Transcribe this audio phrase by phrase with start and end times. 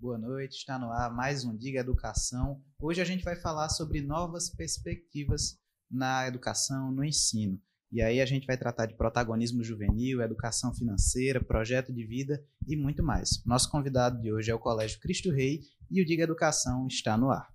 [0.00, 2.58] Boa noite, está no ar mais um Diga Educação.
[2.78, 5.58] Hoje a gente vai falar sobre novas perspectivas
[5.90, 7.60] na educação, no ensino.
[7.92, 12.76] E aí a gente vai tratar de protagonismo juvenil, educação financeira, projeto de vida e
[12.76, 13.44] muito mais.
[13.44, 15.60] Nosso convidado de hoje é o Colégio Cristo Rei
[15.90, 17.54] e o Diga Educação está no ar.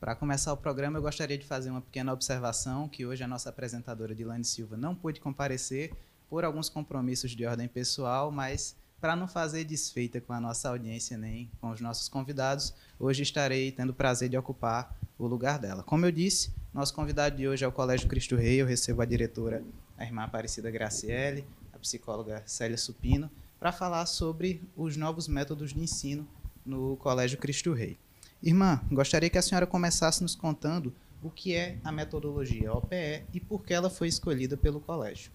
[0.00, 3.50] Para começar o programa, eu gostaria de fazer uma pequena observação que hoje a nossa
[3.50, 5.92] apresentadora Dilane Silva não pôde comparecer
[6.26, 11.18] por alguns compromissos de ordem pessoal, mas para não fazer desfeita com a nossa audiência
[11.18, 15.82] nem com os nossos convidados, hoje estarei tendo o prazer de ocupar o lugar dela.
[15.82, 19.04] Como eu disse, nosso convidado de hoje é o Colégio Cristo Rei, eu recebo a
[19.04, 19.62] diretora,
[19.98, 25.80] a irmã Aparecida Graciele, a psicóloga Célia Supino, para falar sobre os novos métodos de
[25.80, 26.26] ensino
[26.64, 27.98] no Colégio Cristo Rei.
[28.42, 33.40] Irmã, gostaria que a senhora começasse nos contando o que é a metodologia OPE e
[33.40, 35.30] por que ela foi escolhida pelo colégio.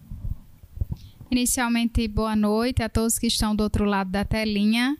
[1.29, 4.97] Inicialmente, boa noite a todos que estão do outro lado da telinha.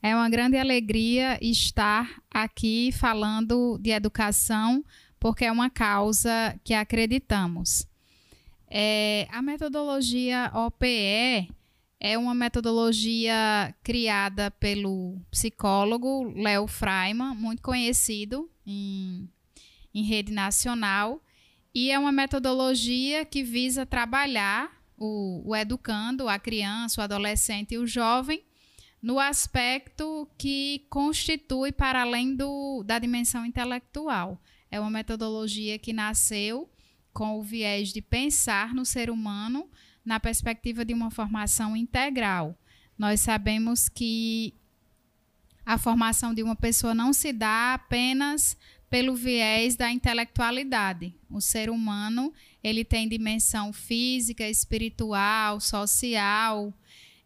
[0.00, 4.84] É uma grande alegria estar aqui falando de educação,
[5.18, 7.84] porque é uma causa que acreditamos.
[8.70, 11.50] É, a metodologia OPE
[12.00, 19.28] é uma metodologia criada pelo psicólogo Léo Freiman, muito conhecido em,
[19.92, 21.22] em rede nacional,
[21.74, 27.78] e é uma metodologia que visa trabalhar o, o educando, a criança, o adolescente e
[27.78, 28.44] o jovem
[29.00, 34.40] no aspecto que constitui para além do, da dimensão intelectual.
[34.70, 36.68] É uma metodologia que nasceu
[37.12, 39.68] com o viés de pensar no ser humano
[40.04, 42.58] na perspectiva de uma formação integral.
[42.96, 44.54] Nós sabemos que
[45.64, 48.56] a formação de uma pessoa não se dá apenas
[48.88, 51.14] pelo viés da intelectualidade.
[51.30, 52.32] O ser humano,
[52.64, 56.72] ele tem dimensão física, espiritual, social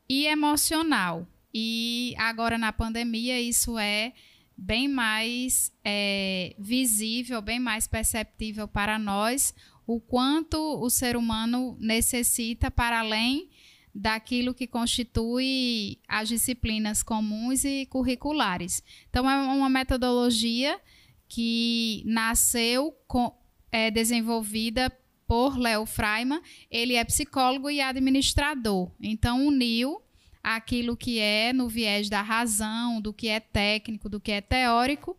[0.09, 1.27] e emocional.
[1.55, 4.13] E agora na pandemia isso é
[4.57, 9.55] bem mais é, visível, bem mais perceptível para nós,
[9.95, 13.51] o quanto o ser humano necessita para além
[13.95, 18.83] daquilo que constitui as disciplinas comuns e curriculares.
[19.11, 20.81] Então, é uma metodologia
[21.29, 23.35] que nasceu, com,
[23.71, 24.91] é, desenvolvida
[25.27, 26.41] por Léo Freiman.
[26.71, 28.91] Ele é psicólogo e administrador.
[29.01, 30.01] Então, uniu
[30.43, 35.17] aquilo que é no viés da razão, do que é técnico, do que é teórico,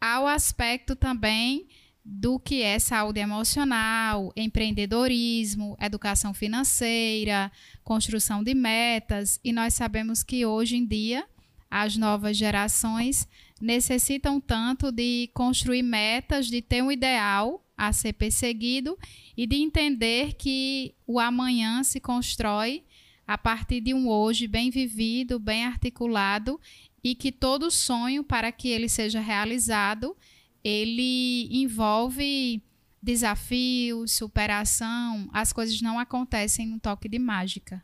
[0.00, 1.68] ao aspecto também
[2.10, 7.52] do que é saúde emocional, empreendedorismo, educação financeira,
[7.84, 11.26] construção de metas, e nós sabemos que hoje em dia
[11.70, 13.28] as novas gerações
[13.60, 18.98] necessitam tanto de construir metas, de ter um ideal a ser perseguido
[19.36, 22.84] e de entender que o amanhã se constrói
[23.26, 26.58] a partir de um hoje bem vivido, bem articulado
[27.04, 30.16] e que todo sonho para que ele seja realizado
[30.62, 32.62] ele envolve
[33.02, 35.28] desafios, superação.
[35.32, 37.82] As coisas não acontecem num toque de mágica.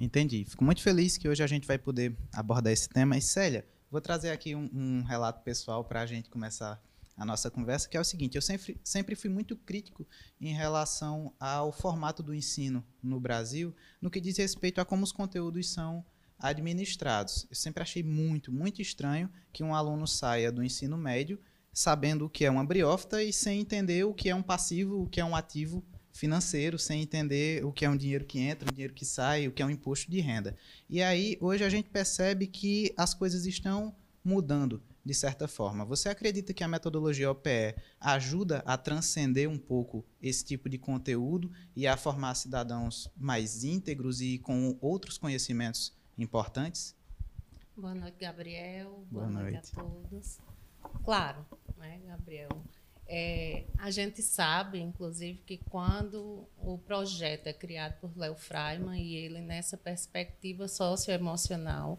[0.00, 0.44] Entendi.
[0.44, 3.16] Fico muito feliz que hoje a gente vai poder abordar esse tema.
[3.16, 6.82] E Célia, vou trazer aqui um, um relato pessoal para a gente começar
[7.16, 10.06] a nossa conversa, que é o seguinte: eu sempre, sempre fui muito crítico
[10.40, 15.12] em relação ao formato do ensino no Brasil, no que diz respeito a como os
[15.12, 16.04] conteúdos são
[16.38, 17.46] administrados.
[17.48, 21.38] Eu sempre achei muito, muito estranho que um aluno saia do ensino médio
[21.72, 25.08] sabendo o que é uma briófita e sem entender o que é um passivo, o
[25.08, 28.74] que é um ativo financeiro, sem entender o que é um dinheiro que entra, um
[28.74, 30.56] dinheiro que sai, o que é um imposto de renda.
[30.88, 35.84] E aí, hoje a gente percebe que as coisas estão mudando de certa forma.
[35.84, 41.50] Você acredita que a metodologia OPE ajuda a transcender um pouco esse tipo de conteúdo
[41.74, 46.94] e a formar cidadãos mais íntegros e com outros conhecimentos importantes?
[47.76, 49.04] Boa noite, Gabriel.
[49.10, 49.54] Boa, Boa noite.
[49.54, 50.38] noite a todos.
[51.04, 51.44] Claro,
[51.82, 52.62] né, Gabriel?
[53.06, 59.16] É, a gente sabe, inclusive, que quando o projeto é criado por Léo Freiman e
[59.16, 61.98] ele, nessa perspectiva socioemocional,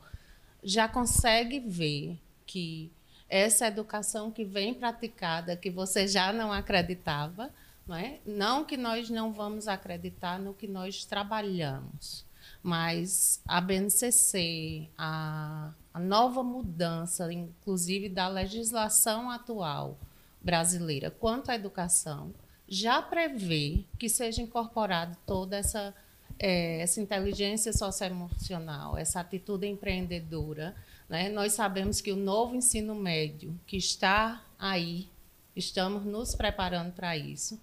[0.63, 2.91] já consegue ver que
[3.29, 7.51] essa educação que vem praticada, que você já não acreditava,
[7.85, 8.19] não, é?
[8.25, 12.25] não que nós não vamos acreditar no que nós trabalhamos,
[12.61, 19.97] mas a BNCC, a a nova mudança, inclusive da legislação atual
[20.41, 22.33] brasileira quanto à educação,
[22.67, 25.93] já prevê que seja incorporado toda essa,
[26.39, 30.75] é, essa inteligência socioemocional, essa atitude empreendedora.
[31.07, 31.29] Né?
[31.29, 35.07] Nós sabemos que o novo ensino médio que está aí,
[35.55, 37.61] estamos nos preparando para isso,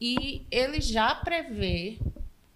[0.00, 1.98] e ele já prevê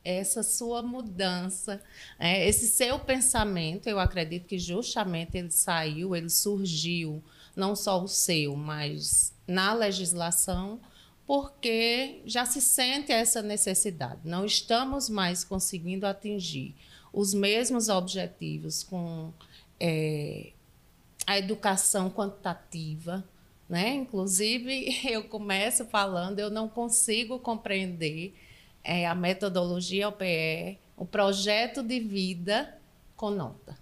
[0.05, 1.83] essa sua mudança,
[2.19, 7.23] é, esse seu pensamento, eu acredito que justamente ele saiu, ele surgiu,
[7.55, 10.81] não só o seu, mas na legislação,
[11.27, 14.21] porque já se sente essa necessidade.
[14.25, 16.75] Não estamos mais conseguindo atingir
[17.13, 19.33] os mesmos objetivos com
[19.79, 20.53] é,
[21.27, 23.25] a educação quantitativa.
[23.69, 23.95] Né?
[23.95, 28.35] Inclusive, eu começo falando, eu não consigo compreender
[28.85, 32.79] é, a metodologia OPE, o projeto de vida
[33.17, 33.79] com nota.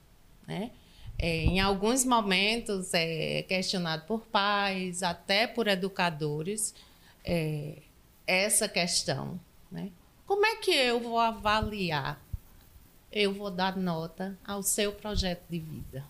[0.47, 0.70] Né?
[1.19, 6.75] É, em alguns momentos é questionado por pais, até por educadores,
[7.25, 7.79] é,
[8.26, 9.38] essa questão.
[9.70, 9.91] Né?
[10.26, 12.20] Como é que eu vou avaliar?
[13.12, 16.05] Eu vou dar nota ao seu projeto de vida.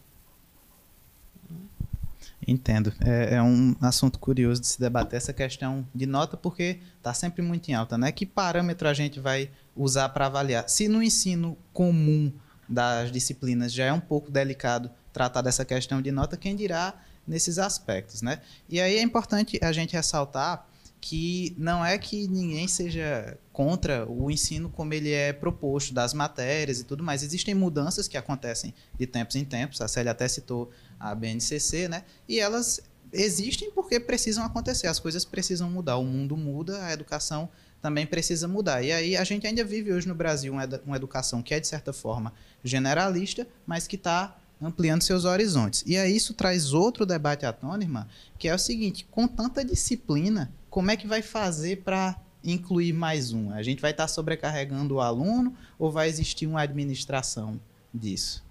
[2.46, 2.92] Entendo.
[3.00, 7.42] É, é, um assunto curioso de se debater essa questão de nota, porque está sempre
[7.42, 8.10] muito em alta, né?
[8.10, 10.68] Que parâmetro a gente vai usar para avaliar?
[10.68, 12.32] Se no ensino comum
[12.68, 16.94] das disciplinas já é um pouco delicado tratar dessa questão de nota, quem dirá
[17.26, 18.40] nesses aspectos, né?
[18.68, 20.66] E aí é importante a gente ressaltar
[21.00, 26.80] que não é que ninguém seja contra o ensino como ele é proposto, das matérias
[26.80, 27.22] e tudo mais.
[27.22, 32.04] Existem mudanças que acontecem de tempos em tempos, a Célia até citou a BNCC, né?
[32.26, 32.80] E elas
[33.12, 37.50] existem porque precisam acontecer, as coisas precisam mudar, o mundo muda, a educação
[37.82, 38.82] também precisa mudar.
[38.82, 40.54] E aí a gente ainda vive hoje no Brasil
[40.86, 42.32] uma educação que é, de certa forma,
[42.64, 45.84] generalista, mas que está ampliando seus horizontes.
[45.86, 48.08] E aí isso traz outro debate à tona, irmã,
[48.38, 53.32] que é o seguinte: com tanta disciplina, como é que vai fazer para incluir mais
[53.32, 53.52] um?
[53.52, 57.60] A gente vai estar sobrecarregando o aluno ou vai existir uma administração
[57.92, 58.44] disso?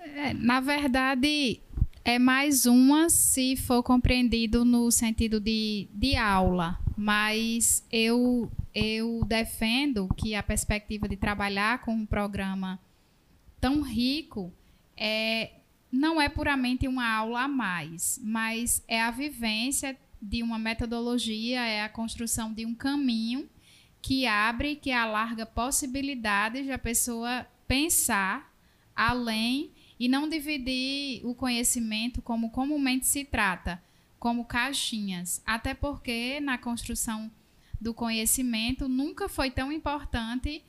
[0.00, 1.60] É, na verdade,
[2.04, 10.08] é mais uma se for compreendido no sentido de, de aula, mas eu, eu defendo
[10.16, 12.80] que a perspectiva de trabalhar com um programa
[13.60, 14.52] tão rico
[14.96, 15.52] é,
[15.92, 21.82] não é puramente uma aula a mais, mas é a vivência de uma metodologia, é
[21.82, 23.48] a construção de um caminho
[24.00, 28.52] que abre, que alarga possibilidades de a pessoa pensar
[28.94, 33.82] além e não dividir o conhecimento como comumente se trata,
[34.18, 35.42] como caixinhas.
[35.44, 37.30] Até porque na construção
[37.80, 40.64] do conhecimento nunca foi tão importante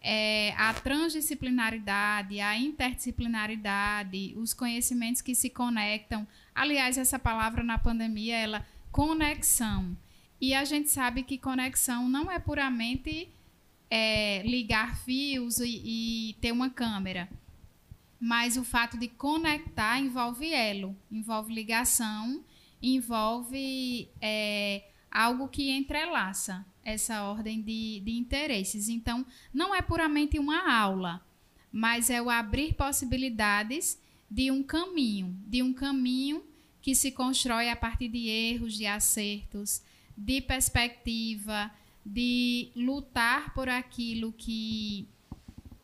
[0.00, 6.26] é, a transdisciplinaridade, a interdisciplinaridade, os conhecimentos que se conectam.
[6.54, 9.96] Aliás, essa palavra na pandemia, ela conexão.
[10.40, 13.28] E a gente sabe que conexão não é puramente
[13.90, 17.28] é, ligar fios e, e ter uma câmera,
[18.20, 22.44] mas o fato de conectar envolve elo, envolve ligação,
[22.82, 28.88] envolve é, algo que entrelaça essa ordem de, de interesses.
[28.88, 31.24] Então, não é puramente uma aula,
[31.70, 34.00] mas é o abrir possibilidades
[34.30, 36.42] de um caminho, de um caminho
[36.82, 39.80] que se constrói a partir de erros, de acertos,
[40.16, 41.70] de perspectiva,
[42.04, 45.08] de lutar por aquilo que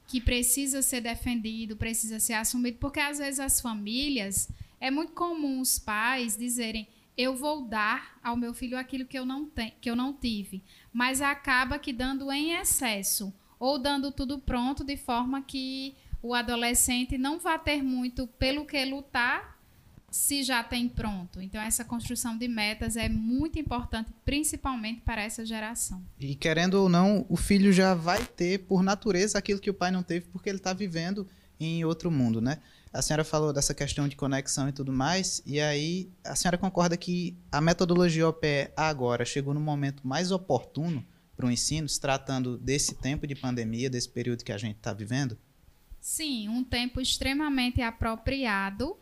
[0.09, 4.49] que precisa ser defendido, precisa ser assumido, porque às vezes as famílias
[4.81, 9.27] é muito comum os pais dizerem eu vou dar ao meu filho aquilo que eu
[9.27, 10.63] não, te, que eu não tive.
[10.93, 17.19] Mas acaba que dando em excesso ou dando tudo pronto de forma que o adolescente
[17.19, 19.58] não vá ter muito pelo que lutar
[20.11, 21.41] se já tem pronto.
[21.41, 26.03] Então, essa construção de metas é muito importante, principalmente para essa geração.
[26.19, 29.91] E querendo ou não, o filho já vai ter, por natureza, aquilo que o pai
[29.91, 31.27] não teve, porque ele está vivendo
[31.61, 32.59] em outro mundo, né?
[32.93, 36.97] A senhora falou dessa questão de conexão e tudo mais, e aí a senhora concorda
[36.97, 41.05] que a metodologia OPE agora chegou no momento mais oportuno
[41.37, 44.93] para o ensino, se tratando desse tempo de pandemia, desse período que a gente está
[44.93, 45.39] vivendo?
[46.01, 48.97] Sim, um tempo extremamente apropriado.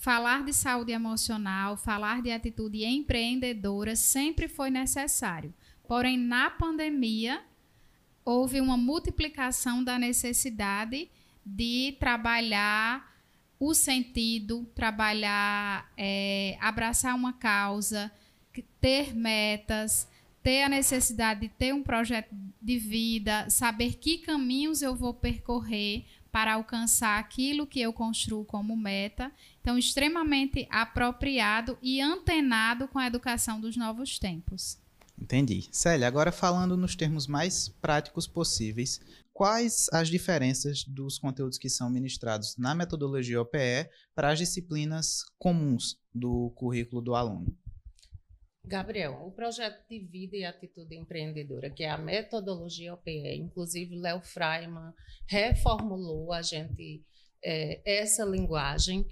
[0.00, 5.52] Falar de saúde emocional, falar de atitude empreendedora sempre foi necessário.
[5.86, 7.44] Porém, na pandemia,
[8.24, 11.10] houve uma multiplicação da necessidade
[11.44, 13.14] de trabalhar
[13.58, 18.10] o sentido, trabalhar, é, abraçar uma causa,
[18.80, 20.08] ter metas,
[20.42, 26.06] ter a necessidade de ter um projeto de vida, saber que caminhos eu vou percorrer
[26.32, 29.30] para alcançar aquilo que eu construo como meta.
[29.60, 34.78] Então, extremamente apropriado e antenado com a educação dos novos tempos.
[35.20, 35.68] Entendi.
[35.70, 39.00] Célia, agora falando nos termos mais práticos possíveis,
[39.34, 45.98] quais as diferenças dos conteúdos que são ministrados na metodologia OPE para as disciplinas comuns
[46.14, 47.54] do currículo do aluno?
[48.64, 54.20] Gabriel, o projeto de vida e atitude empreendedora, que é a metodologia OPE, inclusive Léo
[54.20, 54.94] Freiman
[55.26, 57.04] reformulou a gente
[57.42, 59.06] é, essa linguagem,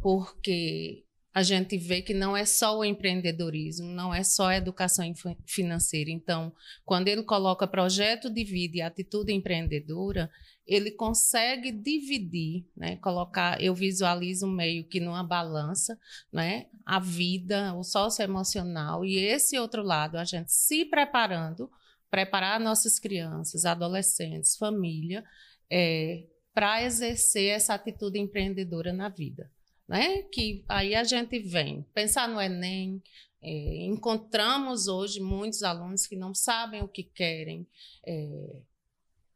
[0.00, 1.04] porque
[1.38, 5.04] a gente vê que não é só o empreendedorismo, não é só a educação
[5.46, 6.10] financeira.
[6.10, 6.52] Então,
[6.84, 10.28] quando ele coloca projeto de vida e atitude empreendedora,
[10.66, 12.96] ele consegue dividir, né?
[12.96, 15.96] Colocar, eu visualizo meio que numa balança,
[16.32, 16.66] né?
[16.84, 21.70] A vida, o socioemocional e esse outro lado, a gente se preparando,
[22.10, 25.22] preparar nossas crianças, adolescentes, família,
[25.70, 29.48] é, para exercer essa atitude empreendedora na vida
[29.88, 30.22] né?
[30.24, 33.02] Que aí a gente vem pensar no Enem.
[33.40, 37.66] É, encontramos hoje muitos alunos que não sabem o que querem.
[38.06, 38.60] É,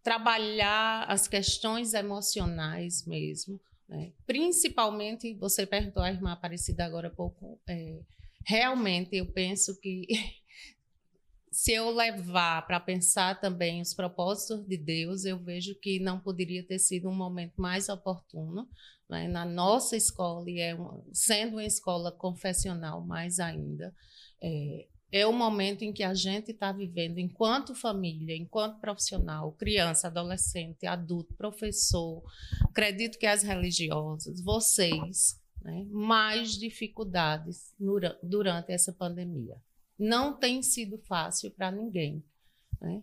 [0.02, 3.60] trabalhar as questões emocionais mesmo.
[3.88, 4.12] Né?
[4.26, 8.00] Principalmente, você perguntou à irmã Aparecida agora há pouco, é,
[8.44, 10.06] realmente eu penso que
[11.52, 16.66] se eu levar para pensar também os propósitos de Deus, eu vejo que não poderia
[16.66, 18.66] ter sido um momento mais oportuno
[19.06, 19.28] né?
[19.28, 20.74] na nossa escola, e é
[21.12, 23.94] sendo uma escola confessional mais ainda.
[24.42, 30.06] É, é o momento em que a gente está vivendo, enquanto família, enquanto profissional, criança,
[30.06, 32.22] adolescente, adulto, professor,
[32.64, 37.74] acredito que as religiosas, vocês, né, mais dificuldades
[38.22, 39.60] durante essa pandemia
[39.98, 42.22] não tem sido fácil para ninguém.
[42.80, 43.02] Né?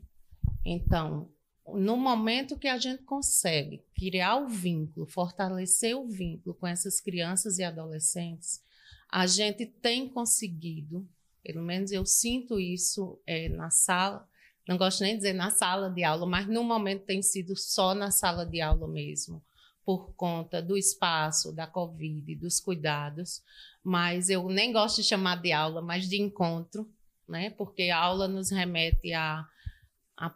[0.65, 1.29] Então,
[1.67, 7.59] no momento que a gente consegue criar o vínculo, fortalecer o vínculo com essas crianças
[7.59, 8.63] e adolescentes,
[9.09, 11.07] a gente tem conseguido,
[11.43, 14.27] pelo menos eu sinto isso é, na sala,
[14.67, 17.95] não gosto nem de dizer na sala de aula, mas no momento tem sido só
[17.95, 19.43] na sala de aula mesmo,
[19.83, 23.41] por conta do espaço, da Covid, dos cuidados,
[23.89, 26.87] mas eu nem gosto de chamar de aula, mas de encontro,
[27.27, 27.49] né?
[27.49, 29.47] Porque a aula nos remete a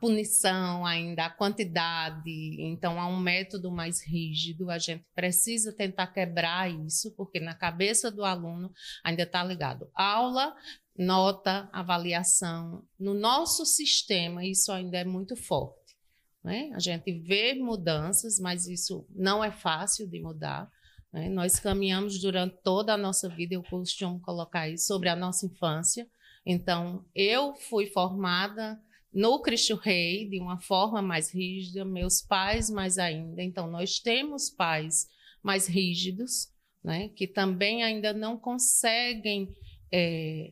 [0.02, 6.72] punição ainda, a quantidade, então há um método mais rígido, a gente precisa tentar quebrar
[6.72, 8.72] isso, porque na cabeça do aluno
[9.04, 9.88] ainda está ligado.
[9.94, 10.56] Aula,
[10.98, 12.84] nota, avaliação.
[12.98, 15.96] No nosso sistema, isso ainda é muito forte.
[16.44, 16.72] Né?
[16.74, 20.72] A gente vê mudanças, mas isso não é fácil de mudar.
[21.14, 21.30] Né?
[21.30, 26.10] Nós caminhamos durante toda a nossa vida, eu costumo colocar isso sobre a nossa infância.
[26.46, 28.82] Então, eu fui formada
[29.14, 33.44] no Cristo Rei de uma forma mais rígida, meus pais mais ainda.
[33.44, 35.08] Então, nós temos pais
[35.44, 36.52] mais rígidos,
[36.84, 39.56] né, que também ainda não conseguem
[39.92, 40.52] é,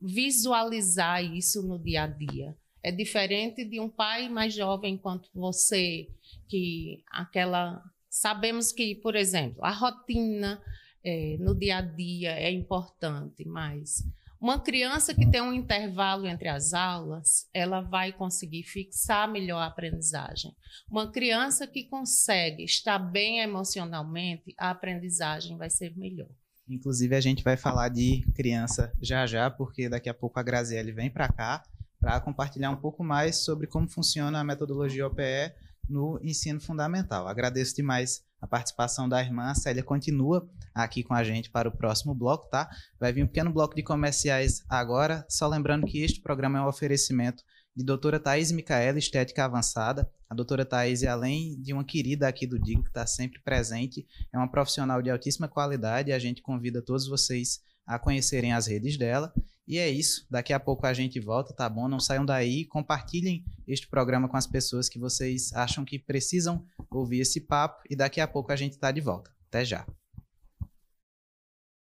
[0.00, 2.56] visualizar isso no dia a dia.
[2.82, 6.06] É diferente de um pai mais jovem quanto você,
[6.48, 7.82] que aquela
[8.14, 10.62] Sabemos que, por exemplo, a rotina
[11.04, 14.04] é, no dia a dia é importante, mas
[14.40, 19.66] uma criança que tem um intervalo entre as aulas, ela vai conseguir fixar melhor a
[19.66, 20.54] aprendizagem.
[20.88, 26.30] Uma criança que consegue estar bem emocionalmente, a aprendizagem vai ser melhor.
[26.68, 30.92] Inclusive, a gente vai falar de criança já já, porque daqui a pouco a Graziele
[30.92, 31.64] vem para cá
[31.98, 35.52] para compartilhar um pouco mais sobre como funciona a metodologia OPE
[35.88, 37.26] no ensino fundamental.
[37.28, 39.50] Agradeço demais a participação da irmã.
[39.50, 42.68] A Célia continua aqui com a gente para o próximo bloco, tá?
[43.00, 45.24] Vai vir um pequeno bloco de comerciais agora.
[45.28, 47.42] Só lembrando que este programa é um oferecimento
[47.74, 50.08] de doutora Thais Micaela, Estética Avançada.
[50.28, 54.38] A doutora Thais, além de uma querida aqui do DIG, que está sempre presente, é
[54.38, 56.12] uma profissional de altíssima qualidade.
[56.12, 59.32] A gente convida todos vocês a conhecerem as redes dela.
[59.66, 60.26] E é isso.
[60.30, 61.88] Daqui a pouco a gente volta, tá bom?
[61.88, 62.66] Não saiam daí.
[62.66, 67.82] Compartilhem este programa com as pessoas que vocês acham que precisam ouvir esse papo.
[67.88, 69.30] E daqui a pouco a gente está de volta.
[69.48, 69.86] Até já.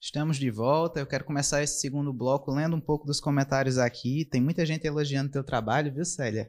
[0.00, 1.00] Estamos de volta.
[1.00, 4.24] Eu quero começar esse segundo bloco lendo um pouco dos comentários aqui.
[4.24, 6.48] Tem muita gente elogiando teu trabalho, viu, Célia?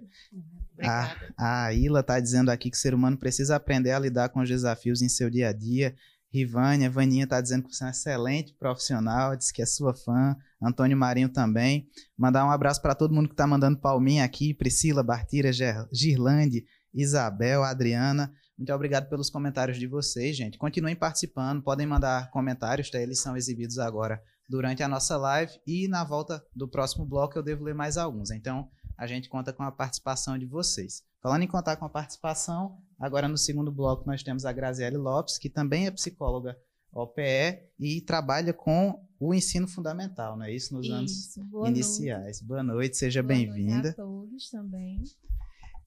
[0.81, 4.39] A, a Ila está dizendo aqui que o ser humano precisa aprender a lidar com
[4.39, 5.95] os desafios em seu dia a dia.
[6.31, 10.37] Rivânia, Vaninha está dizendo que você é um excelente profissional, diz que é sua fã.
[10.61, 11.89] Antônio Marinho também.
[12.15, 15.51] Mandar um abraço para todo mundo que está mandando palminha aqui: Priscila, Bartira,
[15.91, 18.31] Girlande, Isabel, Adriana.
[18.59, 20.57] Muito obrigado pelos comentários de vocês, gente.
[20.57, 22.99] Continuem participando, podem mandar comentários, tá?
[22.99, 27.41] eles são exibidos agora durante a nossa live e na volta do próximo bloco eu
[27.41, 28.31] devo ler mais alguns.
[28.31, 31.03] Então, a gente conta com a participação de vocês.
[31.21, 35.37] Falando em contar com a participação, agora no segundo bloco nós temos a Graziele Lopes,
[35.37, 36.57] que também é psicóloga
[36.91, 40.73] OPE e trabalha com o ensino fundamental, não é isso?
[40.73, 42.41] Nos isso, anos boa iniciais.
[42.41, 42.43] Noite.
[42.43, 43.91] Boa noite, seja bem-vinda.
[43.91, 45.01] a todos também.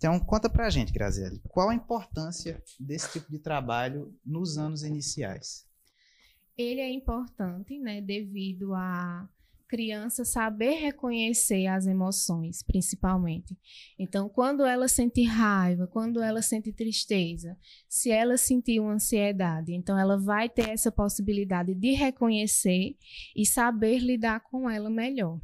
[0.03, 5.65] Então, conta pra gente, Graziele, qual a importância desse tipo de trabalho nos anos iniciais?
[6.59, 9.29] Ele é importante, né, devido a
[9.69, 13.57] criança saber reconhecer as emoções, principalmente.
[13.97, 17.57] Então, quando ela sente raiva, quando ela sente tristeza,
[17.89, 22.97] se ela sentir uma ansiedade, então ela vai ter essa possibilidade de reconhecer
[23.37, 25.39] e saber lidar com ela melhor.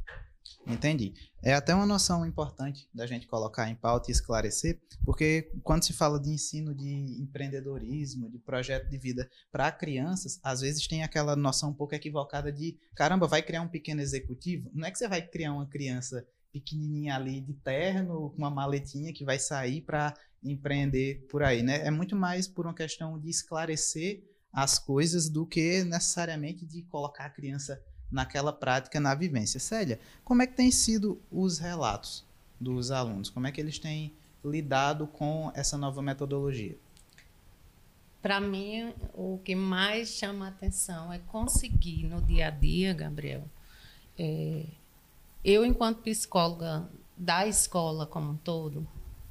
[0.67, 1.13] Entendi.
[1.41, 5.93] É até uma noção importante da gente colocar em pauta e esclarecer, porque quando se
[5.93, 11.35] fala de ensino de empreendedorismo, de projeto de vida para crianças, às vezes tem aquela
[11.35, 14.69] noção um pouco equivocada de, caramba, vai criar um pequeno executivo?
[14.73, 19.13] Não é que você vai criar uma criança pequenininha ali de terno, com uma maletinha
[19.13, 21.85] que vai sair para empreender por aí, né?
[21.85, 27.25] É muito mais por uma questão de esclarecer as coisas do que necessariamente de colocar
[27.25, 27.81] a criança
[28.11, 29.59] naquela prática, na vivência.
[29.59, 32.25] Célia, como é que têm sido os relatos
[32.59, 33.29] dos alunos?
[33.29, 34.13] Como é que eles têm
[34.43, 36.77] lidado com essa nova metodologia?
[38.21, 43.43] Para mim, o que mais chama a atenção é conseguir no dia a dia, Gabriel.
[44.17, 44.65] É,
[45.43, 48.85] eu, enquanto psicóloga da escola como um todo,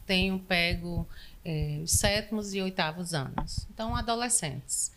[0.06, 1.06] tenho pego
[1.44, 4.90] é, os sétimos e oitavos anos, então adolescentes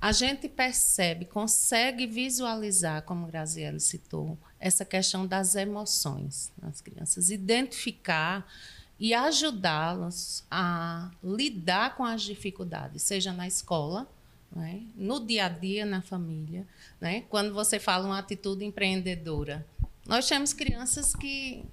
[0.00, 8.50] a gente percebe, consegue visualizar, como Graziele citou, essa questão das emoções nas crianças, identificar
[8.98, 14.08] e ajudá-los a lidar com as dificuldades, seja na escola,
[14.50, 16.66] né, no dia a dia, na família.
[17.00, 17.22] Né?
[17.28, 19.66] Quando você fala uma atitude empreendedora,
[20.06, 21.64] nós temos crianças que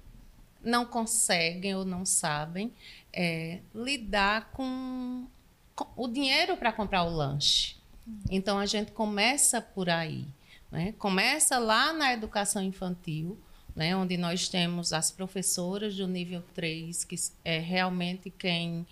[0.62, 2.72] não conseguem ou não sabem
[3.12, 5.26] é, lidar com,
[5.74, 7.77] com o dinheiro para comprar o lanche.
[8.30, 10.26] Então a gente começa por aí,
[10.70, 10.92] né?
[10.98, 13.38] Começa lá na educação infantil,
[13.74, 13.96] né?
[13.96, 18.86] Onde nós temos as professoras do nível 3, que é realmente quem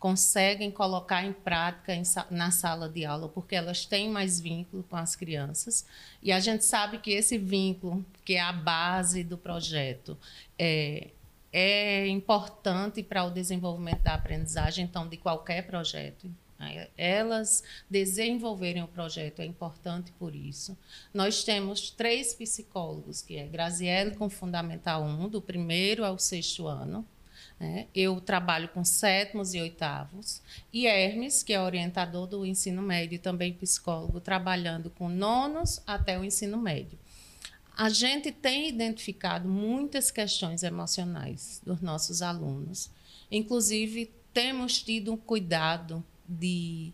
[0.00, 4.96] conseguem colocar em prática em, na sala de aula, porque elas têm mais vínculo com
[4.96, 5.86] as crianças.
[6.22, 10.16] E a gente sabe que esse vínculo, que é a base do projeto,
[10.58, 11.08] é,
[11.52, 16.30] é importante para o desenvolvimento da aprendizagem, então, de qualquer projeto.
[16.60, 16.88] Né?
[16.96, 20.76] Elas desenvolverem o projeto é importante por isso.
[21.12, 27.04] Nós temos três psicólogos, que é Graziele com Fundamental 1, do primeiro ao sexto ano.
[27.58, 27.86] Né?
[27.94, 30.42] Eu trabalho com sétimos e oitavos.
[30.70, 36.18] E Hermes, que é orientador do ensino médio e também psicólogo, trabalhando com nonos até
[36.18, 36.98] o ensino médio.
[37.74, 42.90] A gente tem identificado muitas questões emocionais dos nossos alunos.
[43.30, 46.92] Inclusive, temos tido um cuidado de,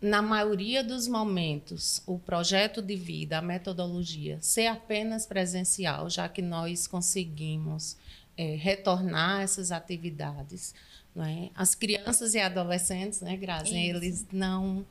[0.00, 6.40] na maioria dos momentos, o projeto de vida, a metodologia, ser apenas presencial, já que
[6.40, 7.96] nós conseguimos
[8.36, 10.74] é, retornar essas atividades.
[11.16, 11.48] É?
[11.54, 14.84] As crianças e adolescentes, né, Grazi, eles não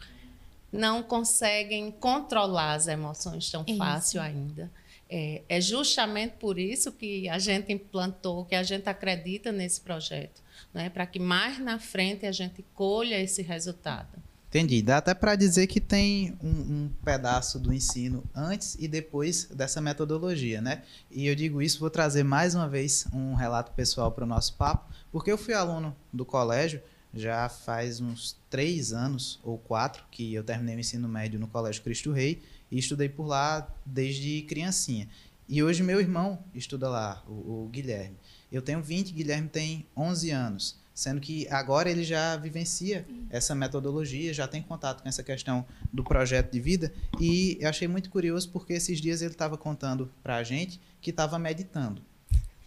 [0.71, 3.77] não conseguem controlar as emoções tão isso.
[3.77, 4.69] fácil ainda.
[5.09, 10.41] É, é, justamente por isso que a gente implantou, que a gente acredita nesse projeto
[10.73, 14.21] né, para que mais na frente a gente colha esse resultado.
[14.49, 14.81] Entendi.
[14.81, 19.81] Dá até para dizer que tem um, um, pedaço do ensino antes e depois dessa
[19.81, 20.83] metodologia, né?
[21.11, 24.55] E eu digo isso, vou trazer mais uma vez um relato pessoal para o nosso
[24.55, 26.81] papo, porque eu fui aluno do colégio
[27.13, 31.81] já faz uns três anos ou quatro que eu terminei o ensino médio no Colégio
[31.81, 32.41] Cristo Rei
[32.71, 35.07] e estudei por lá desde criancinha.
[35.47, 38.17] E hoje meu irmão estuda lá, o, o Guilherme.
[38.51, 44.33] Eu tenho 20, Guilherme tem 11 anos, sendo que agora ele já vivencia essa metodologia,
[44.33, 46.91] já tem contato com essa questão do projeto de vida.
[47.19, 51.11] E eu achei muito curioso porque esses dias ele estava contando para a gente que
[51.11, 52.01] estava meditando.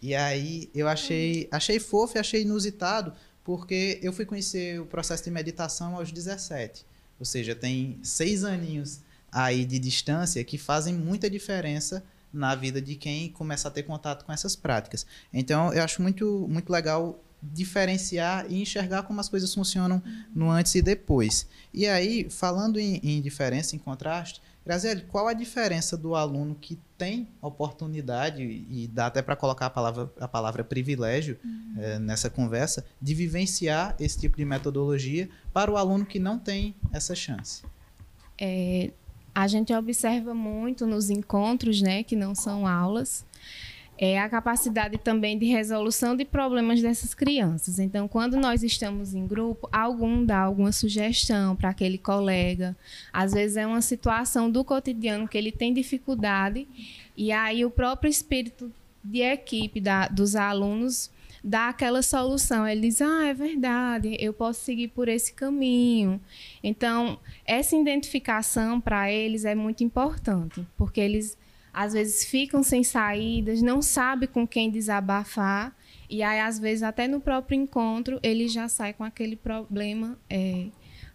[0.01, 5.23] E aí eu achei, achei fofo e achei inusitado, porque eu fui conhecer o processo
[5.23, 6.85] de meditação aos 17.
[7.19, 12.95] Ou seja, tem seis aninhos aí de distância que fazem muita diferença na vida de
[12.95, 15.05] quem começa a ter contato com essas práticas.
[15.33, 20.01] Então, eu acho muito, muito legal diferenciar e enxergar como as coisas funcionam
[20.35, 21.47] no antes e depois.
[21.73, 26.77] E aí, falando em, em diferença, em contraste, Graziele, qual a diferença do aluno que
[26.97, 31.73] tem oportunidade, e dá até para colocar a palavra, a palavra privilégio uhum.
[31.77, 36.75] é, nessa conversa, de vivenciar esse tipo de metodologia para o aluno que não tem
[36.91, 37.63] essa chance?
[38.37, 38.91] É,
[39.33, 43.25] a gente observa muito nos encontros, né, que não são aulas,
[44.01, 47.79] é a capacidade também de resolução de problemas dessas crianças.
[47.79, 52.77] Então, quando nós estamos em grupo, algum dá alguma sugestão para aquele colega.
[53.11, 56.65] Às vezes é uma situação do cotidiano que ele tem dificuldade
[57.17, 58.71] e aí o próprio espírito
[59.03, 61.11] de equipe da, dos alunos
[61.43, 62.67] dá aquela solução.
[62.67, 66.19] Ele diz: "Ah, é verdade, eu posso seguir por esse caminho".
[66.63, 71.37] Então, essa identificação para eles é muito importante, porque eles
[71.73, 75.75] às vezes ficam sem saídas, não sabe com quem desabafar,
[76.09, 80.67] e aí às vezes até no próprio encontro ele já sai com aquele problema é,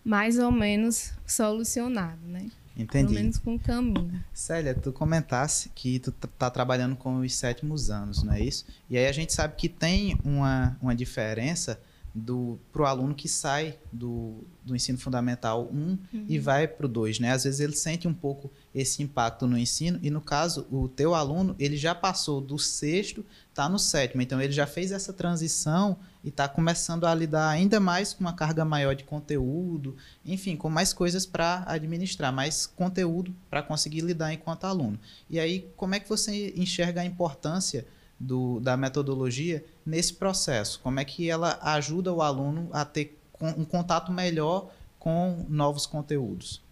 [0.04, 2.46] mais ou menos solucionado, né?
[2.76, 3.12] Entendi.
[3.12, 4.22] Pelo menos com o caminho.
[4.32, 8.66] Célia, tu comentasse que tu tá trabalhando com os sétimos anos, não é isso?
[8.90, 11.80] E aí a gente sabe que tem uma, uma diferença
[12.14, 15.98] do para o aluno que sai do, do ensino fundamental 1 uhum.
[16.28, 17.32] e vai para o 2, né?
[17.32, 21.12] Às vezes ele sente um pouco esse impacto no ensino e no caso o teu
[21.12, 25.96] aluno ele já passou do sexto, está no sétimo, então ele já fez essa transição
[26.22, 30.70] e está começando a lidar ainda mais com uma carga maior de conteúdo, enfim, com
[30.70, 35.00] mais coisas para administrar, mais conteúdo para conseguir lidar enquanto aluno.
[35.28, 37.84] E aí como é que você enxerga a importância
[38.18, 40.80] do, da metodologia nesse processo?
[40.80, 46.62] Como é que ela ajuda o aluno a ter um contato melhor com novos conteúdos?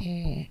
[0.00, 0.46] É,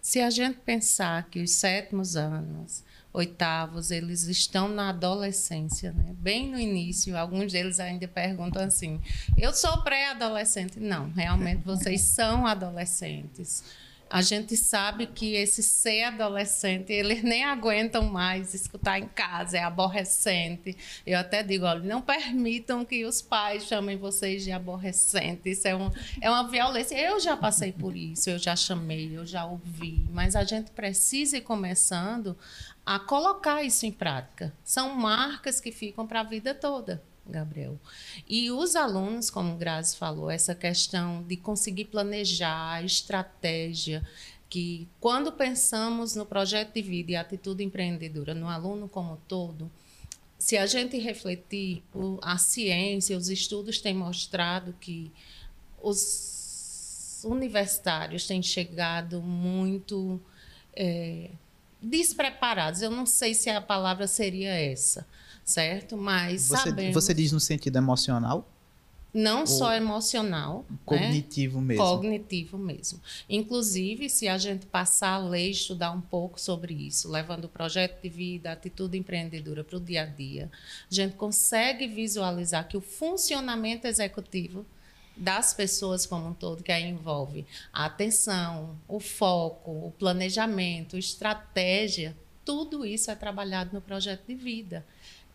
[0.00, 6.14] se a gente pensar que os sétimos anos, oitavos, eles estão na adolescência, né?
[6.18, 9.00] bem no início, alguns deles ainda perguntam assim:
[9.36, 10.78] eu sou pré-adolescente?
[10.78, 13.64] Não, realmente vocês são adolescentes
[14.08, 19.62] a gente sabe que esse ser adolescente, eles nem aguentam mais escutar em casa, é
[19.62, 20.76] aborrecente.
[21.06, 25.50] Eu até digo, olha, não permitam que os pais chamem vocês de aborrecente.
[25.50, 25.90] Isso é, um,
[26.20, 26.96] é uma violência.
[26.98, 31.38] Eu já passei por isso, eu já chamei, eu já ouvi, mas a gente precisa
[31.38, 32.36] ir começando
[32.84, 34.54] a colocar isso em prática.
[34.64, 37.02] São marcas que ficam para a vida toda.
[37.28, 37.78] Gabriel.
[38.28, 44.06] E os alunos, como Grazi falou, essa questão de conseguir planejar, estratégia,
[44.48, 49.70] que quando pensamos no projeto de vida e atitude empreendedora no aluno como todo,
[50.38, 51.82] se a gente refletir,
[52.22, 55.10] a ciência, os estudos têm mostrado que
[55.82, 60.20] os universitários têm chegado muito
[60.74, 61.30] é,
[61.82, 62.82] despreparados.
[62.82, 65.06] Eu não sei se a palavra seria essa
[65.46, 65.96] certo?
[65.96, 66.92] Mas você, sabemos...
[66.92, 68.46] você diz no sentido emocional?
[69.14, 70.66] Não só emocional.
[70.68, 70.76] Né?
[70.84, 71.68] Cognitivo né?
[71.68, 71.84] mesmo.
[71.84, 73.00] Cognitivo mesmo.
[73.30, 78.02] Inclusive, se a gente passar a ler, estudar um pouco sobre isso, levando o projeto
[78.02, 80.50] de vida, a atitude empreendedora para o dia a dia,
[80.90, 84.66] a gente consegue visualizar que o funcionamento executivo
[85.16, 92.14] das pessoas como um todo, que aí envolve a atenção, o foco, o planejamento, estratégia,
[92.44, 94.84] tudo isso é trabalhado no projeto de vida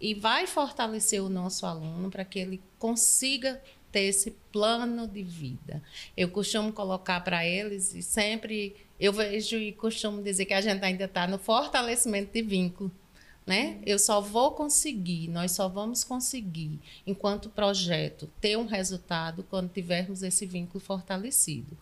[0.02, 3.62] e vai fortalecer o nosso aluno para que ele consiga
[3.92, 5.82] ter esse plano de vida.
[6.18, 10.84] Eu costumo colocar para eles e sempre eu vejo e costumo dizer que a gente
[10.84, 12.92] ainda está no fortalecimento de vínculo.
[13.46, 13.80] Né?
[13.86, 20.22] Eu só vou conseguir, nós só vamos conseguir, enquanto projeto, ter um resultado quando tivermos
[20.22, 21.76] esse vínculo fortalecido.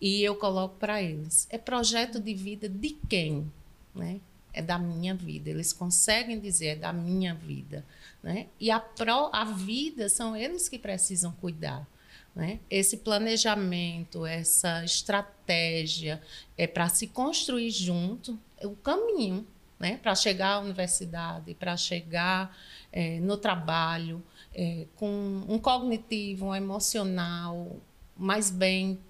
[0.00, 3.50] E eu coloco para eles: é projeto de vida de quem?
[3.94, 4.18] Né?
[4.54, 5.50] É da minha vida.
[5.50, 7.84] Eles conseguem dizer é da minha vida,
[8.22, 8.46] né?
[8.58, 11.86] E a pro, a vida são eles que precisam cuidar,
[12.34, 12.60] né?
[12.70, 16.22] Esse planejamento, essa estratégia
[16.56, 19.46] é para se construir junto é o caminho,
[19.78, 19.98] né?
[19.98, 22.56] Para chegar à universidade, para chegar
[22.92, 24.22] é, no trabalho
[24.54, 27.76] é, com um cognitivo, um emocional
[28.16, 29.00] mais bem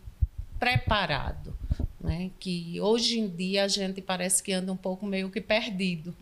[0.59, 1.55] preparado
[2.05, 2.31] né?
[2.39, 6.15] Que hoje em dia a gente parece que anda um pouco meio que perdido.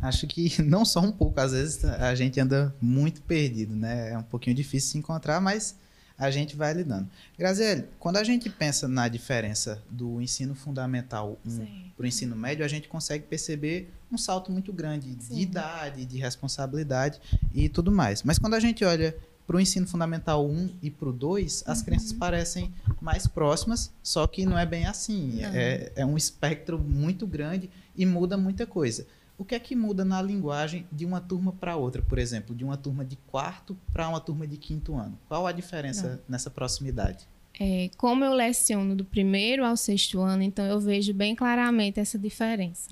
[0.00, 4.12] Acho que não só um pouco, às vezes a gente anda muito perdido, né?
[4.12, 5.76] É um pouquinho difícil se encontrar, mas
[6.16, 7.08] a gente vai lidando.
[7.36, 12.64] Graziele, quando a gente pensa na diferença do ensino fundamental 1 para o ensino médio,
[12.64, 15.34] a gente consegue perceber um salto muito grande Sim.
[15.34, 17.20] de idade, de responsabilidade
[17.52, 18.22] e tudo mais.
[18.22, 21.78] Mas quando a gente olha para o ensino fundamental 1 e para o 2, as
[21.78, 21.84] uhum.
[21.84, 25.40] crianças parecem mais próximas, só que não é bem assim.
[25.42, 29.06] É, é um espectro muito grande e muda muita coisa.
[29.36, 32.64] o que é que muda na linguagem de uma turma para outra, por exemplo, de
[32.64, 35.18] uma turma de quarto para uma turma de quinto ano?
[35.28, 36.18] Qual a diferença Não.
[36.28, 37.26] nessa proximidade?
[37.58, 42.18] É, como eu leciono do primeiro ao sexto ano, então eu vejo bem claramente essa
[42.18, 42.90] diferença.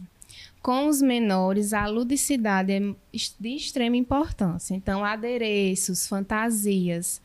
[0.63, 4.75] Com os menores, a ludicidade é de extrema importância.
[4.75, 7.21] Então, adereços, fantasias,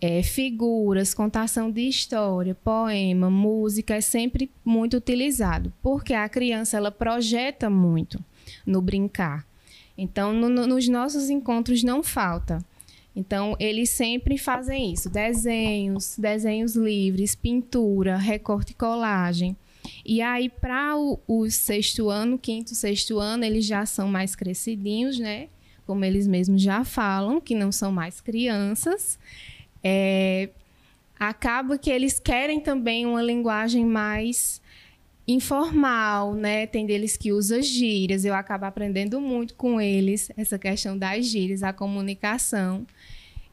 [0.00, 6.92] é, figuras, contação de história, poema, música é sempre muito utilizado, porque a criança ela
[6.92, 8.24] projeta muito
[8.64, 9.44] no brincar.
[9.96, 12.64] Então, no, no, nos nossos encontros não falta.
[13.14, 19.56] Então, eles sempre fazem isso: desenhos, desenhos livres, pintura, recorte e colagem.
[20.04, 25.18] E aí, para o, o, sexto ano, quinto, sexto ano, eles já são mais crescidinhos,
[25.18, 25.48] né?
[25.86, 29.18] Como eles mesmos já falam, que não são mais crianças.
[29.82, 30.50] É,
[31.18, 34.60] acaba que eles querem também uma linguagem mais
[35.26, 36.66] informal, né?
[36.66, 38.24] Tem deles que usam gírias.
[38.24, 42.86] Eu acabo aprendendo muito com eles essa questão das gírias, a comunicação.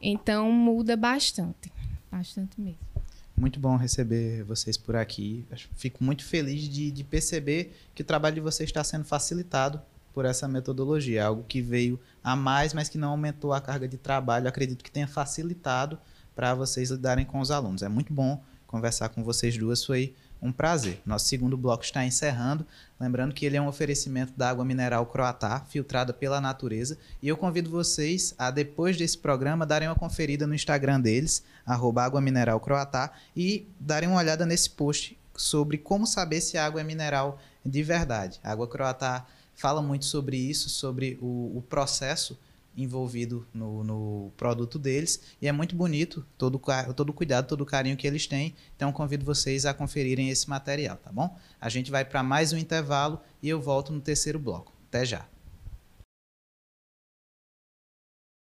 [0.01, 1.71] Então muda bastante,
[2.11, 2.94] bastante mesmo.
[3.37, 5.45] Muito bom receber vocês por aqui.
[5.75, 9.81] Fico muito feliz de, de perceber que o trabalho de vocês está sendo facilitado
[10.13, 13.97] por essa metodologia, algo que veio a mais, mas que não aumentou a carga de
[13.97, 14.47] trabalho.
[14.47, 15.99] acredito que tenha facilitado
[16.33, 17.83] para vocês lidarem com os alunos.
[17.83, 21.01] É muito bom conversar com vocês duas, foi um prazer.
[21.05, 22.65] Nosso segundo bloco está encerrando.
[22.99, 26.97] Lembrando que ele é um oferecimento da água mineral Croatá, filtrada pela natureza.
[27.21, 32.21] E eu convido vocês a, depois desse programa, darem uma conferida no Instagram deles, água
[32.21, 36.83] mineral Croatá, e darem uma olhada nesse post sobre como saber se a água é
[36.83, 38.39] mineral de verdade.
[38.43, 42.37] A água Croatá fala muito sobre isso, sobre o, o processo
[42.77, 46.61] envolvido no, no, produto deles e é muito bonito todo,
[46.95, 48.55] todo cuidado, todo o carinho que eles têm.
[48.75, 51.37] Então convido vocês a conferirem esse material, tá bom?
[51.59, 54.73] A gente vai para mais um intervalo e eu volto no terceiro bloco.
[54.89, 55.34] Até já!